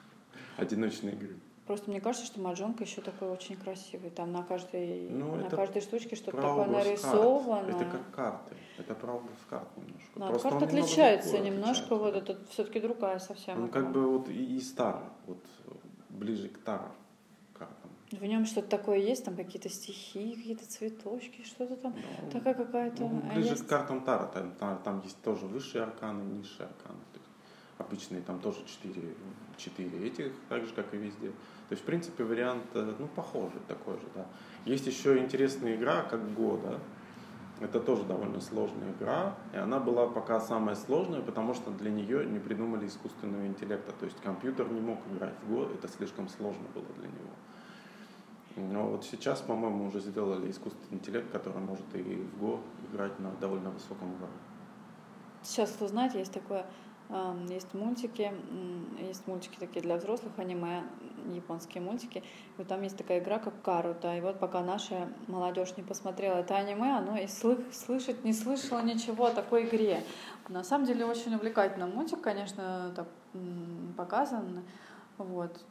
одиночной 0.57 1.13
игры. 1.13 1.37
Просто 1.67 1.91
мне 1.91 2.01
кажется, 2.01 2.27
что 2.27 2.41
маджонка 2.41 2.85
еще 2.85 3.01
такой 3.01 3.29
очень 3.29 3.57
красивый. 3.57 4.11
Там 4.11 4.31
на 4.33 4.45
каждой, 4.45 5.09
ну, 5.11 5.35
на 5.35 5.51
каждой 5.51 5.83
штучке 5.83 6.15
что-то 6.15 6.37
такое 6.37 6.67
нарисовано. 6.67 7.73
Карт. 7.73 7.81
Это 7.81 7.91
как 7.91 8.11
карты. 8.15 8.57
Это 8.79 8.95
про 8.95 9.15
образ 9.15 9.39
карт 9.51 9.69
немножко. 9.77 10.11
Да, 10.15 10.29
Просто 10.29 10.57
отличается 10.59 11.39
немножко. 11.39 11.97
Отличается. 11.97 11.97
Вот 11.97 12.15
это 12.15 12.39
все-таки 12.51 12.79
другая 12.79 13.19
совсем. 13.19 13.65
Он 13.65 13.69
как 13.69 13.91
бы 13.91 14.07
вот 14.07 14.29
и, 14.29 14.57
и 14.57 14.61
старый, 14.61 15.09
вот 15.27 15.45
ближе 16.09 16.49
к 16.49 16.59
таро 16.59 16.93
картам. 17.53 17.91
В 18.13 18.25
нем 18.25 18.47
что-то 18.47 18.69
такое 18.69 18.99
есть, 18.99 19.25
там 19.25 19.35
какие-то 19.35 19.69
стихи, 19.69 20.37
какие-то 20.37 20.67
цветочки, 20.67 21.43
что-то 21.43 21.75
там, 21.77 21.97
ну, 22.23 22.31
такая 22.31 22.55
какая-то... 22.55 23.03
Ну, 23.03 23.23
ближе 23.35 23.51
есть... 23.51 23.67
к 23.67 23.69
картам 23.69 24.05
Таро, 24.05 24.27
там, 24.27 24.53
там, 24.53 24.79
там 24.83 25.01
есть 25.01 25.21
тоже 25.23 25.47
высшие 25.47 25.83
арканы, 25.83 26.23
низшие 26.23 26.67
арканы. 26.67 27.01
То 27.13 27.19
обычные 27.79 28.23
там 28.23 28.41
тоже 28.41 28.59
четыре, 28.67 29.15
четыре 29.57 30.07
этих, 30.07 30.33
так 30.49 30.65
же, 30.65 30.73
как 30.75 30.93
и 30.95 30.97
везде. 30.97 31.29
То 31.69 31.73
есть, 31.73 31.83
в 31.83 31.87
принципе, 31.87 32.25
вариант, 32.25 32.65
э, 32.75 32.95
ну, 32.99 33.07
похожий 33.09 33.61
такой 33.69 33.95
же, 33.95 34.07
да. 34.15 34.27
Есть 34.65 34.87
еще 34.87 35.19
интересная 35.19 35.77
игра, 35.77 36.03
как 36.03 36.35
Года. 36.35 36.79
Это 37.59 37.81
тоже 37.81 38.05
довольно 38.05 38.39
сложная 38.39 38.93
игра, 38.93 39.35
и 39.55 39.57
она 39.57 39.81
была 39.81 40.07
пока 40.07 40.39
самая 40.41 40.77
сложная, 40.77 41.23
потому 41.23 41.55
что 41.55 41.71
для 41.71 41.91
нее 41.91 42.27
не 42.27 42.39
придумали 42.39 42.87
искусственного 42.87 43.47
интеллекта. 43.47 43.93
То 43.93 44.05
есть 44.05 44.21
компьютер 44.21 44.71
не 44.71 44.81
мог 44.81 44.99
играть 45.11 45.33
в 45.43 45.51
Го, 45.51 45.65
это 45.65 45.89
слишком 45.89 46.29
сложно 46.29 46.65
было 46.75 46.85
для 46.99 47.09
него. 47.09 48.73
Но 48.73 48.91
вот 48.91 49.05
сейчас, 49.05 49.41
по-моему, 49.41 49.87
уже 49.87 50.01
сделали 50.01 50.51
искусственный 50.51 50.99
интеллект, 50.99 51.31
который 51.33 51.61
может 51.61 51.87
и 51.95 52.03
в 52.03 52.39
Го 52.39 52.61
играть 52.91 53.19
на 53.21 53.31
довольно 53.33 53.71
высоком 53.71 54.09
уровне. 54.09 54.37
Сейчас, 55.43 55.71
кто 55.71 55.89
знает, 55.89 56.15
есть 56.15 56.33
такое 56.33 56.67
есть 57.49 57.73
мультики, 57.75 58.33
есть 59.01 59.27
мультики 59.27 59.57
такие 59.59 59.81
для 59.81 59.97
взрослых, 59.97 60.33
аниме, 60.39 60.83
японские 61.33 61.83
мультики. 61.83 62.19
И 62.19 62.23
вот 62.59 62.67
там 62.67 62.83
есть 62.83 62.97
такая 62.97 63.21
игра, 63.21 63.39
как 63.39 63.63
Карута. 63.63 64.17
И 64.17 64.21
вот 64.21 64.39
пока 64.39 64.63
наша 64.63 65.09
молодежь 65.27 65.77
не 65.77 65.83
посмотрела 65.83 66.39
это 66.39 66.57
аниме, 66.57 66.99
оно 66.99 67.17
и 67.17 67.27
слых, 67.27 67.59
слышать 67.73 68.25
не 68.25 68.33
слышала 68.33 68.83
ничего 68.83 69.27
о 69.27 69.31
такой 69.31 69.67
игре. 69.67 70.03
На 70.49 70.65
самом 70.65 70.87
деле 70.87 71.05
очень 71.05 71.35
увлекательный 71.35 71.87
мультик, 71.87 72.21
конечно, 72.21 72.93
так 72.95 73.07
показан. 73.97 74.63
Вот. 75.19 75.65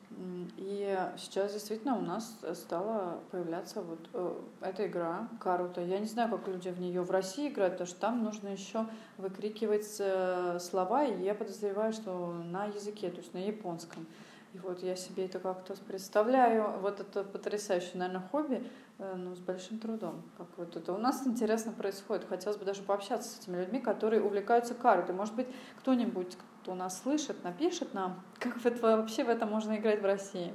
И 0.57 0.97
сейчас 1.17 1.53
действительно 1.53 1.97
у 1.97 2.01
нас 2.01 2.37
стала 2.53 3.19
появляться 3.31 3.81
вот 3.81 3.99
э, 4.13 4.41
эта 4.61 4.87
игра 4.87 5.27
Карута. 5.39 5.81
Я 5.81 5.99
не 5.99 6.07
знаю, 6.07 6.29
как 6.29 6.47
люди 6.47 6.69
в 6.69 6.79
нее 6.79 7.01
в 7.01 7.11
России 7.11 7.49
играют, 7.49 7.73
потому 7.75 7.87
что 7.87 7.99
там 7.99 8.23
нужно 8.23 8.47
еще 8.47 8.87
выкрикивать 9.17 9.97
э, 9.99 10.57
слова, 10.59 11.03
и 11.03 11.21
я 11.21 11.35
подозреваю, 11.35 11.93
что 11.93 12.31
на 12.31 12.65
языке, 12.65 13.09
то 13.09 13.17
есть 13.17 13.33
на 13.33 13.39
японском. 13.39 14.07
И 14.55 14.57
вот 14.59 14.81
я 14.83 14.95
себе 14.95 15.25
это 15.25 15.39
как-то 15.39 15.75
представляю. 15.85 16.79
Вот 16.79 17.01
это 17.01 17.25
потрясающее, 17.25 17.91
наверное, 17.95 18.27
хобби, 18.31 18.63
э, 18.97 19.15
но 19.15 19.35
с 19.35 19.39
большим 19.39 19.79
трудом. 19.79 20.23
Как 20.37 20.47
вот 20.57 20.75
это 20.77 20.93
у 20.93 20.97
нас 20.97 21.27
интересно 21.27 21.71
происходит. 21.71 22.25
Хотелось 22.27 22.57
бы 22.57 22.65
даже 22.65 22.81
пообщаться 22.81 23.29
с 23.29 23.39
этими 23.41 23.57
людьми, 23.57 23.79
которые 23.79 24.23
увлекаются 24.23 24.73
картой. 24.73 25.13
Может 25.13 25.35
быть, 25.35 25.47
кто-нибудь, 25.79 26.37
кто 26.65 26.73
нас 26.73 26.99
слышит, 27.03 27.43
напишет 27.43 27.93
нам, 27.93 28.19
как 28.39 28.57
в 28.57 28.65
это, 28.65 28.97
вообще 28.97 29.23
в 29.23 29.29
это 29.29 29.45
можно 29.45 29.77
играть 29.77 30.01
в 30.01 30.05
России. 30.05 30.51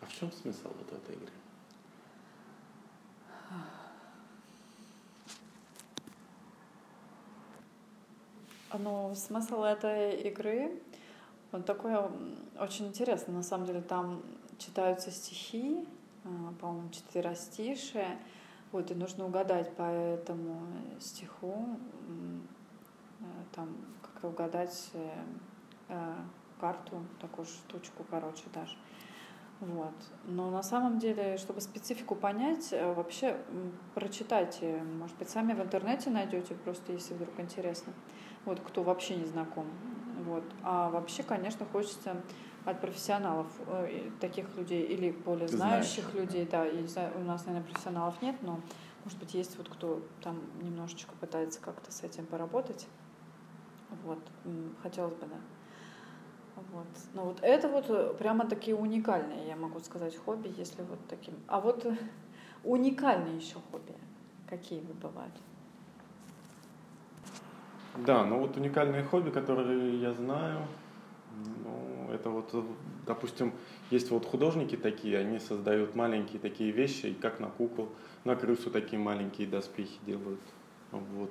А 0.00 0.06
в 0.06 0.12
чем 0.14 0.32
смысл 0.32 0.68
вот 0.68 0.90
этой 0.90 1.16
игры? 1.16 1.32
Ну, 8.78 9.14
смысл 9.14 9.64
этой 9.64 10.22
игры, 10.22 10.80
он 11.52 11.62
такой 11.62 11.92
очень 12.58 12.86
интересный. 12.86 13.34
На 13.34 13.42
самом 13.42 13.66
деле 13.66 13.82
там 13.82 14.22
читаются 14.56 15.10
стихи, 15.10 15.86
а, 16.24 16.54
по-моему, 16.58 16.88
четверостишие. 16.88 18.18
Вот, 18.72 18.90
и 18.90 18.94
нужно 18.94 19.26
угадать 19.26 19.76
по 19.76 19.82
этому 19.82 20.66
стиху, 21.00 21.68
э, 23.20 23.24
там 23.54 23.76
как-то 24.22 24.28
угадать 24.28 24.90
э, 24.94 25.10
э, 25.88 26.14
карту, 26.60 27.02
такую 27.20 27.46
штучку, 27.46 28.04
короче, 28.08 28.44
даже. 28.54 28.76
Вот. 29.60 29.94
Но 30.24 30.50
на 30.50 30.62
самом 30.62 30.98
деле, 30.98 31.36
чтобы 31.36 31.60
специфику 31.60 32.14
понять, 32.14 32.72
э, 32.72 32.92
вообще 32.94 33.36
прочитайте, 33.94 34.82
может 34.98 35.16
быть, 35.18 35.28
сами 35.28 35.52
в 35.54 35.60
интернете 35.60 36.10
найдете, 36.10 36.54
просто 36.54 36.92
если 36.92 37.14
вдруг 37.14 37.38
интересно. 37.38 37.92
Вот, 38.44 38.60
кто 38.60 38.82
вообще 38.82 39.16
не 39.16 39.26
знаком. 39.26 39.66
Вот. 40.26 40.44
А 40.62 40.90
вообще, 40.90 41.22
конечно, 41.22 41.66
хочется 41.66 42.16
от 42.64 42.80
профессионалов 42.80 43.46
э, 43.66 44.10
таких 44.20 44.56
людей 44.56 44.82
или 44.82 45.10
более 45.10 45.48
знающих 45.48 46.10
Знаешь. 46.10 46.28
людей, 46.28 46.48
да, 46.50 46.64
я 46.64 46.80
не 46.80 46.88
знаю, 46.88 47.12
у 47.16 47.24
нас, 47.24 47.46
наверное, 47.46 47.68
профессионалов 47.68 48.22
нет, 48.22 48.36
но, 48.42 48.60
может 49.04 49.18
быть, 49.18 49.34
есть 49.34 49.58
вот 49.58 49.68
кто 49.68 50.00
там 50.22 50.40
немножечко 50.62 51.12
пытается 51.20 51.60
как-то 51.60 51.90
с 51.90 52.02
этим 52.02 52.26
поработать. 52.26 52.86
Вот, 54.04 54.18
хотелось 54.82 55.14
бы, 55.14 55.26
да. 55.26 55.36
Вот. 56.72 56.86
Но 57.14 57.24
вот 57.24 57.38
это 57.42 57.68
вот 57.68 57.86
э, 57.88 58.14
прямо 58.18 58.46
такие 58.46 58.76
уникальные, 58.76 59.48
я 59.48 59.56
могу 59.56 59.80
сказать, 59.80 60.16
хобби, 60.16 60.52
если 60.56 60.82
вот 60.82 60.98
таким. 61.08 61.34
А 61.46 61.60
вот 61.60 61.84
э, 61.84 61.96
уникальные 62.64 63.36
еще 63.36 63.56
хобби, 63.70 63.94
какие 64.48 64.80
вы 64.80 64.94
бывают? 64.94 65.34
Да, 67.96 68.24
ну 68.24 68.38
вот 68.38 68.56
уникальные 68.56 69.04
хобби, 69.04 69.30
которые 69.30 70.00
я 70.00 70.14
знаю, 70.14 70.60
ну, 71.64 72.10
это 72.12 72.30
вот, 72.30 72.50
допустим, 73.06 73.52
есть 73.90 74.10
вот 74.10 74.24
художники 74.24 74.76
такие, 74.76 75.18
они 75.18 75.38
создают 75.38 75.94
маленькие 75.94 76.40
такие 76.40 76.70
вещи, 76.70 77.12
как 77.12 77.40
на 77.40 77.48
кукол, 77.48 77.88
на 78.24 78.34
крысу 78.34 78.70
такие 78.70 78.98
маленькие 79.00 79.46
доспехи 79.46 79.98
делают. 80.06 80.40
Вот 80.90 81.30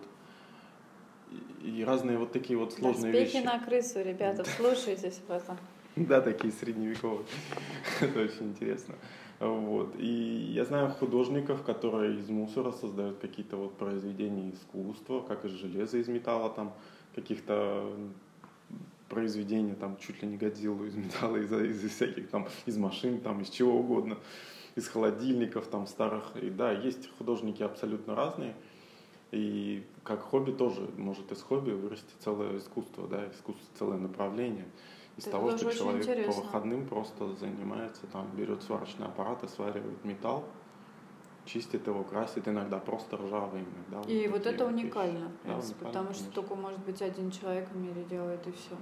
и 1.63 1.83
разные 1.83 2.17
вот 2.17 2.31
такие 2.31 2.57
вот 2.57 2.73
сложные 2.73 3.11
Доспехи 3.11 3.35
вещи. 3.37 3.45
на 3.45 3.59
крысу, 3.59 4.01
ребята, 4.01 4.43
слушайтесь 4.57 5.21
в 5.27 5.31
этом. 5.31 5.57
Да, 5.95 6.21
такие 6.21 6.53
средневековые. 6.53 7.25
Это 8.01 8.21
очень 8.21 8.49
интересно. 8.49 8.95
Вот. 9.39 9.95
И 9.97 10.51
я 10.53 10.65
знаю 10.65 10.91
художников, 10.91 11.63
которые 11.63 12.19
из 12.19 12.29
мусора 12.29 12.71
создают 12.71 13.17
какие-то 13.19 13.57
вот 13.57 13.75
произведения 13.77 14.51
искусства, 14.51 15.21
как 15.21 15.45
из 15.45 15.51
железа, 15.51 15.97
из 15.97 16.07
металла, 16.07 16.49
там 16.49 16.73
каких-то 17.15 17.91
произведений, 19.09 19.73
там 19.73 19.97
чуть 19.97 20.21
ли 20.21 20.27
не 20.27 20.37
Годзиллу 20.37 20.85
из 20.85 20.95
металла, 20.95 21.37
из, 21.37 21.51
из 21.51 21.91
всяких 21.91 22.29
там, 22.29 22.47
из 22.65 22.77
машин, 22.77 23.19
там, 23.19 23.41
из 23.41 23.49
чего 23.49 23.77
угодно, 23.77 24.17
из 24.75 24.87
холодильников 24.87 25.67
там 25.67 25.87
старых. 25.87 26.35
И 26.41 26.49
да, 26.49 26.71
есть 26.71 27.09
художники 27.17 27.63
абсолютно 27.63 28.15
разные. 28.15 28.53
И 29.31 29.85
как 30.03 30.21
хобби 30.21 30.51
тоже 30.51 30.89
может 30.97 31.31
из 31.31 31.41
хобби 31.41 31.71
вырасти 31.71 32.11
целое 32.19 32.57
искусство, 32.57 33.07
да, 33.07 33.29
искусство 33.31 33.65
целое 33.77 33.97
направление. 33.97 34.65
Из 35.17 35.23
Это 35.23 35.37
того, 35.37 35.57
что 35.57 35.71
человек 35.73 36.03
интересно. 36.03 36.33
по 36.33 36.41
выходным 36.41 36.87
просто 36.87 37.33
занимается, 37.35 38.07
там 38.07 38.29
берет 38.35 38.61
сварочный 38.63 39.05
аппарат 39.05 39.43
и 39.43 39.47
сваривает 39.47 40.03
металл, 40.03 40.45
чистит 41.45 41.87
его, 41.87 42.03
красит, 42.03 42.47
иногда 42.47 42.77
просто 42.77 43.17
ржавый, 43.17 43.63
иногда. 43.63 44.09
И 44.09 44.27
вот, 44.27 44.45
это 44.45 44.65
уникально, 44.65 45.29
в 45.29 45.37
принципе, 45.47 45.79
да, 45.81 45.87
потому 45.87 46.07
конечно. 46.07 46.25
что 46.25 46.35
только 46.35 46.55
может 46.55 46.79
быть 46.79 47.01
один 47.01 47.31
человек 47.31 47.69
в 47.69 47.77
мире 47.77 48.03
делает 48.09 48.45
и 48.47 48.51
все. 48.51 48.75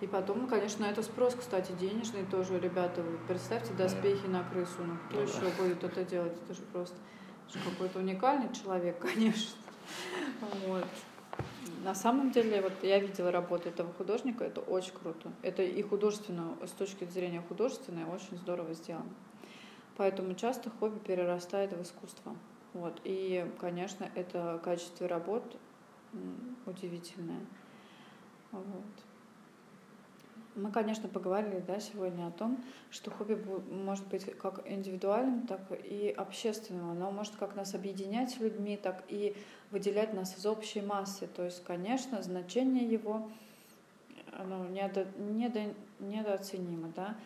И 0.00 0.06
потом, 0.06 0.46
конечно, 0.46 0.84
это 0.84 1.02
спрос, 1.02 1.34
кстати, 1.34 1.72
денежный 1.72 2.24
тоже, 2.30 2.58
ребята. 2.58 3.02
Вы 3.02 3.18
представьте 3.28 3.72
доспехи 3.74 4.26
на 4.26 4.44
крысу, 4.44 4.82
ну 4.84 4.96
кто 5.08 5.16
да. 5.16 5.22
еще 5.22 5.56
будет 5.56 5.84
это 5.84 6.04
делать? 6.04 6.36
Это 6.44 6.54
же 6.54 6.62
просто 6.72 6.96
какой-то 7.52 8.00
уникальный 8.00 8.52
человек, 8.52 8.98
конечно. 9.14 9.63
Вот. 10.66 10.86
На 11.82 11.94
самом 11.94 12.30
деле, 12.30 12.62
вот 12.62 12.72
я 12.82 12.98
видела 12.98 13.30
работу 13.30 13.68
этого 13.68 13.92
художника, 13.92 14.44
это 14.44 14.60
очень 14.60 14.92
круто. 14.92 15.32
Это 15.42 15.62
и 15.62 15.82
художественно, 15.82 16.56
с 16.66 16.70
точки 16.70 17.04
зрения 17.04 17.42
художественной, 17.46 18.04
очень 18.04 18.36
здорово 18.36 18.74
сделано. 18.74 19.12
Поэтому 19.96 20.34
часто 20.34 20.70
хобби 20.70 20.98
перерастает 20.98 21.72
в 21.72 21.82
искусство. 21.82 22.36
Вот. 22.72 23.00
И, 23.04 23.50
конечно, 23.60 24.10
это 24.14 24.60
качество 24.64 25.06
работ 25.08 25.44
удивительное. 26.66 27.40
Вот. 28.52 28.64
Мы, 30.54 30.70
конечно, 30.70 31.08
поговорили 31.08 31.62
да, 31.66 31.80
сегодня 31.80 32.28
о 32.28 32.30
том, 32.30 32.62
что 32.90 33.10
хобби 33.10 33.34
может 33.70 34.06
быть 34.06 34.24
как 34.38 34.62
индивидуальным, 34.70 35.46
так 35.48 35.60
и 35.82 36.14
общественным. 36.16 36.90
Оно 36.90 37.10
может 37.10 37.34
как 37.34 37.56
нас 37.56 37.74
объединять 37.74 38.30
с 38.30 38.38
людьми, 38.38 38.76
так 38.76 39.02
и 39.08 39.36
выделять 39.72 40.14
нас 40.14 40.38
из 40.38 40.46
общей 40.46 40.80
массы. 40.80 41.26
То 41.26 41.44
есть, 41.44 41.64
конечно, 41.64 42.22
значение 42.22 42.88
его 42.88 43.30
оно 44.38 44.66
недо, 44.66 45.06
недо, 45.18 45.74
недооценимо. 45.98 46.92
Да? 46.94 47.16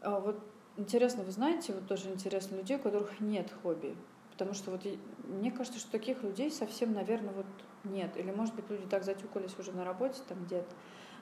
А 0.00 0.18
вот 0.20 0.40
интересно, 0.76 1.22
вы 1.22 1.30
знаете, 1.30 1.72
вот 1.72 1.86
тоже 1.86 2.10
интересно 2.10 2.56
людей, 2.56 2.76
у 2.76 2.80
которых 2.80 3.20
нет 3.20 3.52
хобби. 3.62 3.94
Потому 4.32 4.54
что 4.54 4.70
вот 4.70 4.82
мне 5.26 5.50
кажется, 5.50 5.80
что 5.80 5.90
таких 5.90 6.22
людей 6.22 6.50
совсем, 6.50 6.92
наверное, 6.92 7.32
вот 7.32 7.46
нет. 7.84 8.16
Или, 8.16 8.30
может 8.30 8.54
быть, 8.54 8.68
люди 8.70 8.86
так 8.86 9.04
затюкались 9.04 9.58
уже 9.58 9.72
на 9.72 9.84
работе 9.84 10.20
там 10.28 10.44
где-то, 10.44 10.72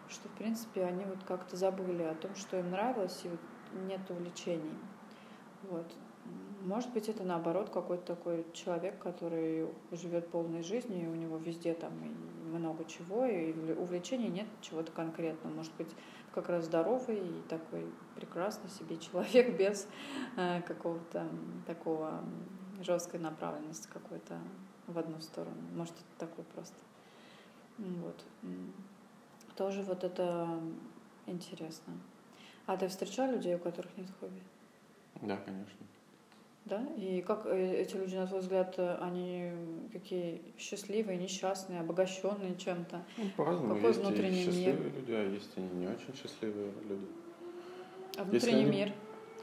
что, 0.09 0.29
в 0.29 0.33
принципе, 0.33 0.85
они 0.85 1.05
вот 1.05 1.19
как-то 1.27 1.57
забыли 1.57 2.03
о 2.03 2.15
том, 2.15 2.35
что 2.35 2.59
им 2.59 2.71
нравилось, 2.71 3.21
и 3.25 3.29
вот 3.29 3.41
нет 3.89 4.01
увлечений. 4.11 4.79
Вот. 5.65 5.87
Может 6.63 6.93
быть, 6.93 7.09
это 7.09 7.23
наоборот 7.23 7.71
какой-то 7.71 8.17
такой 8.17 8.45
человек, 8.53 8.99
который 8.99 9.69
живет 9.93 10.29
полной 10.29 10.63
жизнью, 10.63 11.05
и 11.05 11.07
у 11.07 11.15
него 11.15 11.37
везде 11.37 11.75
там 11.75 11.93
много 12.53 12.85
чего, 12.85 13.25
и 13.27 13.53
увлечений 13.75 14.29
нет 14.29 14.49
чего-то 14.61 14.91
конкретного. 14.91 15.55
Может 15.55 15.73
быть, 15.77 15.91
как 16.35 16.49
раз 16.49 16.65
здоровый 16.65 17.19
и 17.19 17.43
такой 17.49 17.87
прекрасный 18.15 18.69
себе 18.71 18.97
человек 18.99 19.57
без 19.57 19.87
э, 20.37 20.63
какого-то 20.63 21.29
такого 21.67 22.25
жесткой 22.81 23.21
направленности 23.21 23.89
какой-то 23.93 24.39
в 24.87 24.99
одну 24.99 25.21
сторону. 25.21 25.57
Может, 25.75 25.95
это 25.95 26.27
такой 26.27 26.45
просто. 26.45 26.77
Вот. 27.79 28.25
Тоже 29.57 29.83
вот 29.83 30.05
это 30.05 30.49
интересно. 31.27 31.95
А 32.67 32.77
ты 32.77 32.89
встречал 32.89 33.31
людей, 33.31 33.55
у 33.55 33.59
которых 33.59 33.91
нет 33.97 34.09
хобби? 34.21 34.41
Да, 35.23 35.37
конечно. 35.37 35.87
Да? 36.67 36.85
И 36.97 37.23
как 37.23 37.47
э, 37.47 37.83
эти 37.83 37.97
люди, 37.97 38.17
на 38.17 38.27
твой 38.27 38.41
взгляд, 38.41 38.75
э, 38.77 38.97
они 39.01 39.53
какие 39.93 40.43
счастливые, 40.59 41.17
несчастные, 41.17 41.81
обогащенные 41.81 42.57
чем-то? 42.57 43.05
Ну, 43.17 43.25
по-разному. 43.37 43.75
Какой 43.77 43.91
есть 43.91 44.01
внутренний 44.01 44.43
и 44.43 44.45
счастливые 44.45 44.91
мир? 44.91 44.95
люди, 44.97 45.13
а 45.13 45.31
есть 45.31 45.51
и 45.57 45.61
не 45.61 45.87
очень 45.87 46.15
счастливые 46.21 46.73
люди. 46.89 47.07
А 48.19 48.25
внутренний 48.25 48.63
они... 48.63 48.71
мир 48.71 48.93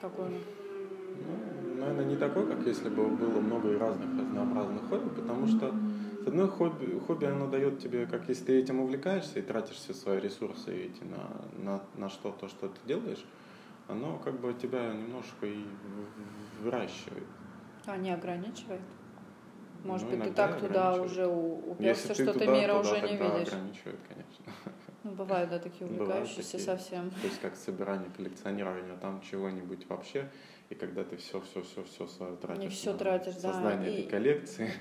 какой 0.02 0.26
он? 0.26 0.34
Ну, 0.34 1.76
наверное, 1.80 2.06
не 2.06 2.17
такой, 2.17 2.45
как 2.45 2.67
если 2.67 2.89
бы 2.89 3.08
было 3.08 3.39
много 3.39 3.80
разных 3.80 4.10
разнообразных 4.19 4.89
хобби, 4.89 5.10
потому 5.10 5.47
что 5.47 5.73
с 6.23 6.27
одной 6.27 6.47
хобби, 6.47 6.99
хобби 7.05 7.25
оно 7.25 7.47
дает 7.47 7.79
тебе, 7.79 8.05
как 8.05 8.29
если 8.29 8.45
ты 8.45 8.59
этим 8.59 8.79
увлекаешься 8.79 9.39
и 9.39 9.41
тратишь 9.41 9.75
все 9.75 9.93
свои 9.93 10.19
ресурсы 10.19 10.73
эти 10.73 11.03
на, 11.03 11.63
на, 11.63 11.81
на 11.97 12.09
что-то, 12.09 12.47
что 12.47 12.69
ты 12.69 12.79
делаешь, 12.86 13.25
оно 13.88 14.17
как 14.23 14.39
бы 14.39 14.53
тебя 14.53 14.93
немножко 14.93 15.45
и 15.45 15.65
выращивает. 16.62 17.27
А 17.86 17.97
не 17.97 18.12
ограничивает? 18.12 18.81
Может 19.83 20.09
ну, 20.09 20.17
быть, 20.17 20.29
ты 20.29 20.33
так 20.33 20.59
туда 20.59 20.93
уже 20.93 21.27
уперся, 21.27 22.13
что 22.13 22.33
ты 22.33 22.47
мира 22.47 22.75
уже 22.75 23.01
не 23.01 23.17
видишь. 23.17 23.49
ограничивает, 23.49 23.99
конечно. 24.07 24.45
Ну, 25.04 25.12
бывают, 25.12 25.50
да, 25.50 25.60
такие 25.60 25.86
увлекающиеся 25.86 26.54
такие, 26.54 26.66
совсем. 26.66 27.12
То 27.12 27.28
есть 27.28 27.42
как 27.42 27.56
собирание, 27.58 28.10
коллекционирование 28.16 28.96
там 29.02 29.22
чего-нибудь 29.22 29.86
вообще, 29.89 30.30
и 30.70 30.76
когда 30.76 31.04
ты 31.04 31.18
все, 31.18 31.42
все, 31.42 31.62
все, 31.62 31.84
все 31.84 32.08
свое 32.08 32.36
тратишь. 32.38 32.63
Не 32.63 32.70
все 32.70 32.94
тратишь, 32.94 33.36
да. 33.36 33.54
Сознание 33.54 34.00
этой 34.00 34.10
коллекции, 34.10 34.72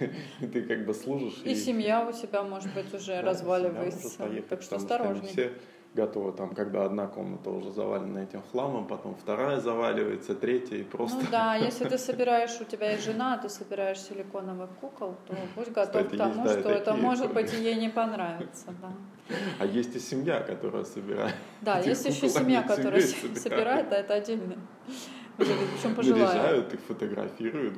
ты 0.40 0.62
как 0.62 0.86
бы 0.86 0.94
служишь. 0.94 1.42
И, 1.44 1.54
семья 1.56 2.08
у 2.08 2.12
тебя, 2.12 2.44
может 2.44 2.72
быть, 2.72 2.94
уже 2.94 3.20
разваливается. 3.22 4.28
так 4.48 4.62
что 4.62 4.76
осторожней 4.76 5.50
готово, 5.94 6.32
там, 6.32 6.54
когда 6.54 6.84
одна 6.84 7.06
комната 7.06 7.50
уже 7.50 7.70
завалена 7.70 8.22
этим 8.22 8.42
хламом, 8.50 8.86
потом 8.86 9.14
вторая 9.14 9.60
заваливается, 9.60 10.34
третья 10.34 10.76
и 10.76 10.82
просто... 10.82 11.18
Ну 11.18 11.26
да, 11.30 11.54
если 11.68 11.84
ты 11.88 11.98
собираешь, 11.98 12.60
у 12.60 12.64
тебя 12.64 12.92
есть 12.92 13.04
жена, 13.04 13.38
ты 13.38 13.48
собираешь 13.48 14.00
силиконовых 14.00 14.70
кукол, 14.80 15.16
то 15.26 15.36
будь 15.54 15.70
готов 15.70 16.04
Кстати, 16.04 16.14
к 16.14 16.18
тому, 16.18 16.44
есть, 16.44 16.54
да, 16.54 16.60
что 16.60 16.70
это 16.70 16.94
может 16.94 17.32
быть 17.32 17.52
ей 17.52 17.74
не 17.74 17.88
понравится, 17.88 18.74
да. 18.80 18.92
А 19.58 19.66
есть 19.66 19.94
и 19.96 19.98
семья, 19.98 20.40
которая 20.40 20.84
собирает. 20.84 21.34
Да, 21.60 21.80
есть 21.80 22.04
еще 22.04 22.28
семья, 22.28 22.62
которая 22.62 23.00
собирает, 23.00 23.88
да, 23.88 23.96
это 23.98 24.14
отдельно. 24.14 24.56
Причем 25.36 25.94
пожилая. 25.94 26.26
Наряжают 26.26 26.74
их, 26.74 26.80
фотографируют. 26.80 27.74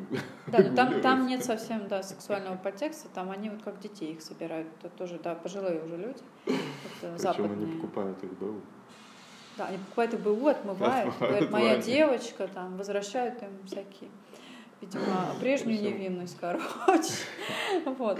Да, 0.48 0.58
но 0.58 0.74
там, 0.76 1.00
там 1.00 1.26
нет 1.26 1.44
совсем 1.44 1.86
да, 1.88 2.02
сексуального 2.02 2.56
подтекста, 2.56 3.08
там 3.14 3.30
они 3.30 3.50
вот 3.50 3.62
как 3.62 3.78
детей 3.80 4.12
их 4.12 4.22
собирают. 4.22 4.68
Это 4.80 4.88
тоже, 4.90 5.18
да, 5.22 5.34
пожилые 5.34 5.82
уже 5.82 5.96
люди. 5.96 6.22
Причем 6.44 7.18
западные. 7.18 7.52
они 7.52 7.66
покупают 7.76 8.22
их 8.24 8.32
БУ. 8.38 8.60
Да, 9.56 9.66
они 9.66 9.78
покупают 9.78 10.14
их 10.14 10.20
БУ, 10.20 10.48
отмывают, 10.48 11.16
говорят, 11.18 11.50
моя 11.50 11.76
девочка, 11.76 12.48
там, 12.48 12.76
возвращают 12.76 13.40
им 13.40 13.50
всякие, 13.66 14.10
видимо, 14.80 15.04
прежнюю 15.40 15.80
невинность, 15.80 16.36
короче. 16.40 16.64
Вот. 17.84 18.18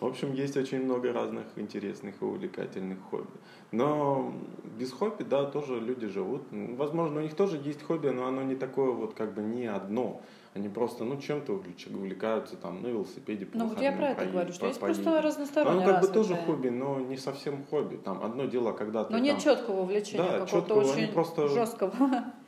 В 0.00 0.06
общем, 0.06 0.32
есть 0.32 0.56
очень 0.56 0.82
много 0.82 1.12
разных 1.12 1.44
интересных 1.56 2.22
и 2.22 2.24
увлекательных 2.24 2.98
хобби. 3.10 3.30
Но 3.70 4.32
без 4.78 4.92
хобби, 4.92 5.24
да, 5.24 5.44
тоже 5.44 5.78
люди 5.78 6.06
живут. 6.06 6.42
Возможно, 6.50 7.20
у 7.20 7.22
них 7.22 7.34
тоже 7.34 7.60
есть 7.62 7.82
хобби, 7.82 8.08
но 8.08 8.26
оно 8.26 8.42
не 8.42 8.56
такое 8.56 8.92
вот 8.92 9.12
как 9.12 9.34
бы 9.34 9.42
не 9.42 9.66
одно. 9.66 10.22
Они 10.54 10.68
просто, 10.68 11.04
ну, 11.04 11.20
чем-то 11.20 11.52
увлекаются, 11.52 12.56
там, 12.56 12.82
на 12.82 12.88
велосипеде 12.88 13.46
Ну, 13.52 13.68
вот 13.68 13.80
я 13.80 13.92
про 13.92 14.06
это 14.06 14.14
проедет, 14.16 14.34
говорю, 14.34 14.52
что 14.54 14.66
есть 14.66 14.80
просто 14.80 15.22
разностороннее 15.22 15.84
Оно 15.84 15.92
как 15.92 16.02
бы 16.02 16.08
тоже 16.08 16.34
хобби, 16.34 16.68
но 16.70 16.98
не 16.98 17.18
совсем 17.18 17.64
хобби. 17.66 17.96
Там 17.96 18.24
одно 18.24 18.46
дело, 18.46 18.72
когда 18.72 19.04
ты 19.04 19.12
Но 19.12 19.18
нет 19.18 19.38
четкого 19.38 19.82
увлечения, 19.82 20.24
да, 20.24 20.40
какого-то 20.40 20.50
четкого, 20.50 20.80
очень 20.80 21.04
они 21.04 21.12
просто 21.12 21.48
жесткого. 21.48 21.92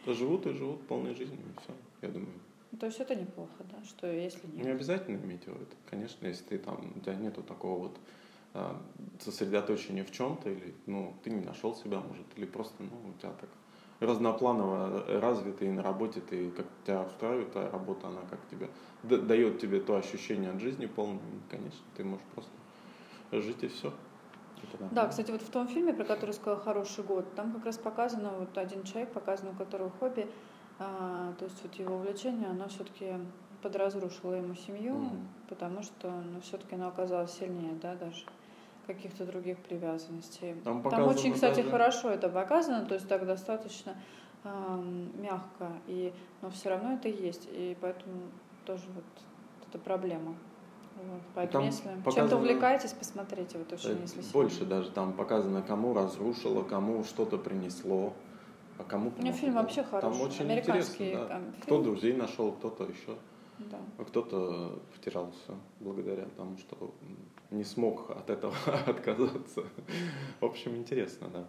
Живут 0.07 0.47
и 0.47 0.53
живут 0.53 0.83
полной 0.87 1.15
жизнью, 1.15 1.38
и 1.38 1.61
все, 1.61 1.73
я 2.01 2.09
думаю. 2.09 2.33
То 2.81 2.87
есть 2.87 3.01
это 3.01 3.15
неплохо, 3.15 3.65
да, 3.71 3.85
что 3.85 4.07
если 4.07 4.47
нет. 4.47 4.65
Не 4.65 4.71
обязательно 4.71 5.17
иметь 5.17 5.47
его. 5.47 5.57
Это, 5.57 5.77
конечно, 5.91 6.27
если 6.27 6.45
ты 6.45 6.59
там, 6.59 6.93
у 6.97 7.01
тебя 7.01 7.15
нету 7.15 7.43
такого 7.43 7.89
вот 7.89 7.99
а, 8.55 8.81
сосредоточения 9.21 10.05
в 10.05 10.11
чем-то, 10.11 10.51
или 10.51 10.75
ну, 10.87 11.15
ты 11.23 11.31
не 11.31 11.45
нашел 11.45 11.75
себя, 11.75 12.01
может, 12.01 12.27
или 12.37 12.47
просто 12.47 12.83
ну, 12.83 13.11
у 13.11 13.19
тебя 13.19 13.33
так 13.33 13.51
разнопланово 14.01 15.05
развитый 15.21 15.71
на 15.71 15.83
работе, 15.83 16.21
ты 16.21 16.51
как 16.51 16.67
тебя 16.85 17.03
устраивает 17.03 17.53
твоя 17.53 17.71
работа, 17.71 18.09
она 18.09 18.23
как 18.29 18.41
тебе 18.51 18.69
дает 19.03 19.61
тебе 19.61 19.81
то 19.81 19.97
ощущение 19.97 20.51
от 20.51 20.61
жизни 20.61 20.87
полное, 20.87 21.21
конечно, 21.51 21.81
ты 21.97 22.05
можешь 22.05 22.27
просто 22.35 22.51
жить 23.31 23.63
и 23.63 23.69
все. 23.69 23.93
Да, 24.93 25.09
кстати, 25.09 25.31
вот 25.31 25.43
в 25.43 25.51
том 25.51 25.67
фильме, 25.67 25.93
про 25.93 26.05
который 26.05 26.33
сказал 26.33 26.61
«Хороший 26.61 27.03
год», 27.05 27.35
там 27.35 27.53
как 27.53 27.65
раз 27.67 27.79
показано, 27.79 28.33
вот 28.39 28.57
один 28.57 28.85
человек, 28.85 29.13
показано, 29.13 29.51
у 29.51 29.55
которого 29.55 29.91
хобби 29.91 30.29
а, 30.83 31.33
то 31.38 31.45
есть 31.45 31.62
вот 31.62 31.75
его 31.75 31.97
увлечение, 31.97 32.49
оно 32.49 32.68
все-таки 32.68 33.12
подразрушило 33.62 34.35
ему 34.35 34.55
семью, 34.55 34.95
mm 34.95 35.27
потому 35.49 35.83
что 35.83 36.09
ну, 36.09 36.40
все-таки 36.40 36.77
оно 36.77 36.88
оказалось 36.88 37.33
сильнее, 37.33 37.75
да, 37.83 37.95
даже 37.95 38.25
каких-то 38.87 39.27
других 39.27 39.59
привязанностей. 39.59 40.55
Там, 40.64 40.83
Там 40.83 41.07
очень, 41.07 41.35
кстати, 41.35 41.59
даже... 41.59 41.71
хорошо 41.71 42.09
это 42.09 42.31
показано, 42.31 42.87
то 42.87 42.95
есть 42.95 43.07
так 43.07 43.27
достаточно 43.27 43.95
э, 44.45 44.83
мягко, 45.18 45.68
и, 45.87 46.14
но 46.40 46.49
все 46.49 46.71
равно 46.71 46.95
это 46.95 47.09
есть, 47.09 47.47
и 47.53 47.77
поэтому 47.83 48.14
тоже 48.64 48.85
вот 48.95 49.05
это 49.68 49.79
проблема. 49.79 50.35
Вот. 50.97 51.21
Поэтому, 51.35 51.64
там 51.64 51.71
если 51.71 51.88
показано... 52.03 52.12
чем-то 52.12 52.37
увлекаетесь, 52.37 52.92
посмотрите, 52.92 53.59
вот 53.59 53.73
очень, 53.75 54.01
если 54.01 54.23
Больше 54.33 54.64
даже 54.64 54.90
там 54.90 55.12
показано, 55.12 55.61
кому 55.61 55.92
разрушило, 55.92 56.62
кому 56.62 57.05
что-то 57.05 57.37
принесло. 57.37 58.14
А 58.79 58.85
кому 58.85 59.11
помогло? 59.11 59.31
У 59.31 59.35
фильм 59.35 59.55
вообще 59.55 59.83
хороший. 59.83 60.19
Там 60.19 60.21
очень 60.21 60.45
Американский 60.45 61.11
интересно, 61.11 61.29
да. 61.29 61.63
Кто 61.63 61.83
друзей 61.83 62.15
нашел, 62.15 62.53
кто-то 62.53 62.85
еще. 62.85 63.17
Да. 63.59 63.79
А 63.99 64.05
кто-то 64.05 64.83
потерялся 64.93 65.55
благодаря 65.81 66.27
тому, 66.37 66.57
что 66.59 66.95
не 67.51 67.65
смог 67.65 68.11
от 68.11 68.31
этого 68.31 68.55
отказаться. 68.87 69.65
В 70.41 70.45
общем, 70.45 70.77
интересно, 70.77 71.29
да. 71.29 71.49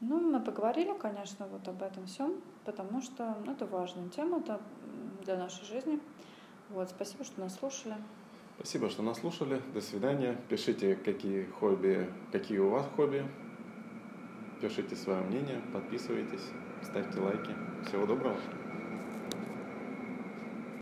Ну, 0.00 0.18
мы 0.18 0.40
поговорили, 0.40 0.94
конечно, 0.98 1.46
вот 1.46 1.68
об 1.68 1.82
этом 1.82 2.06
всем, 2.06 2.40
потому 2.64 3.02
что 3.02 3.36
ну, 3.44 3.52
это 3.52 3.66
важная 3.66 4.08
тема 4.08 4.38
это 4.38 4.60
для 5.24 5.36
нашей 5.36 5.66
жизни. 5.66 6.00
Вот, 6.70 6.88
спасибо, 6.88 7.24
что 7.24 7.40
нас 7.40 7.56
слушали. 7.56 7.94
Спасибо, 8.56 8.88
что 8.88 9.02
нас 9.02 9.18
слушали. 9.18 9.60
До 9.74 9.80
свидания. 9.80 10.38
Пишите, 10.48 10.94
какие 10.94 11.44
хобби, 11.44 12.10
какие 12.32 12.58
у 12.58 12.70
вас 12.70 12.86
хобби. 12.96 13.26
Пишите 14.60 14.94
свое 14.94 15.22
мнение, 15.22 15.58
подписывайтесь, 15.72 16.44
ставьте 16.82 17.18
лайки. 17.18 17.50
Всего 17.86 18.04
доброго. 18.04 18.36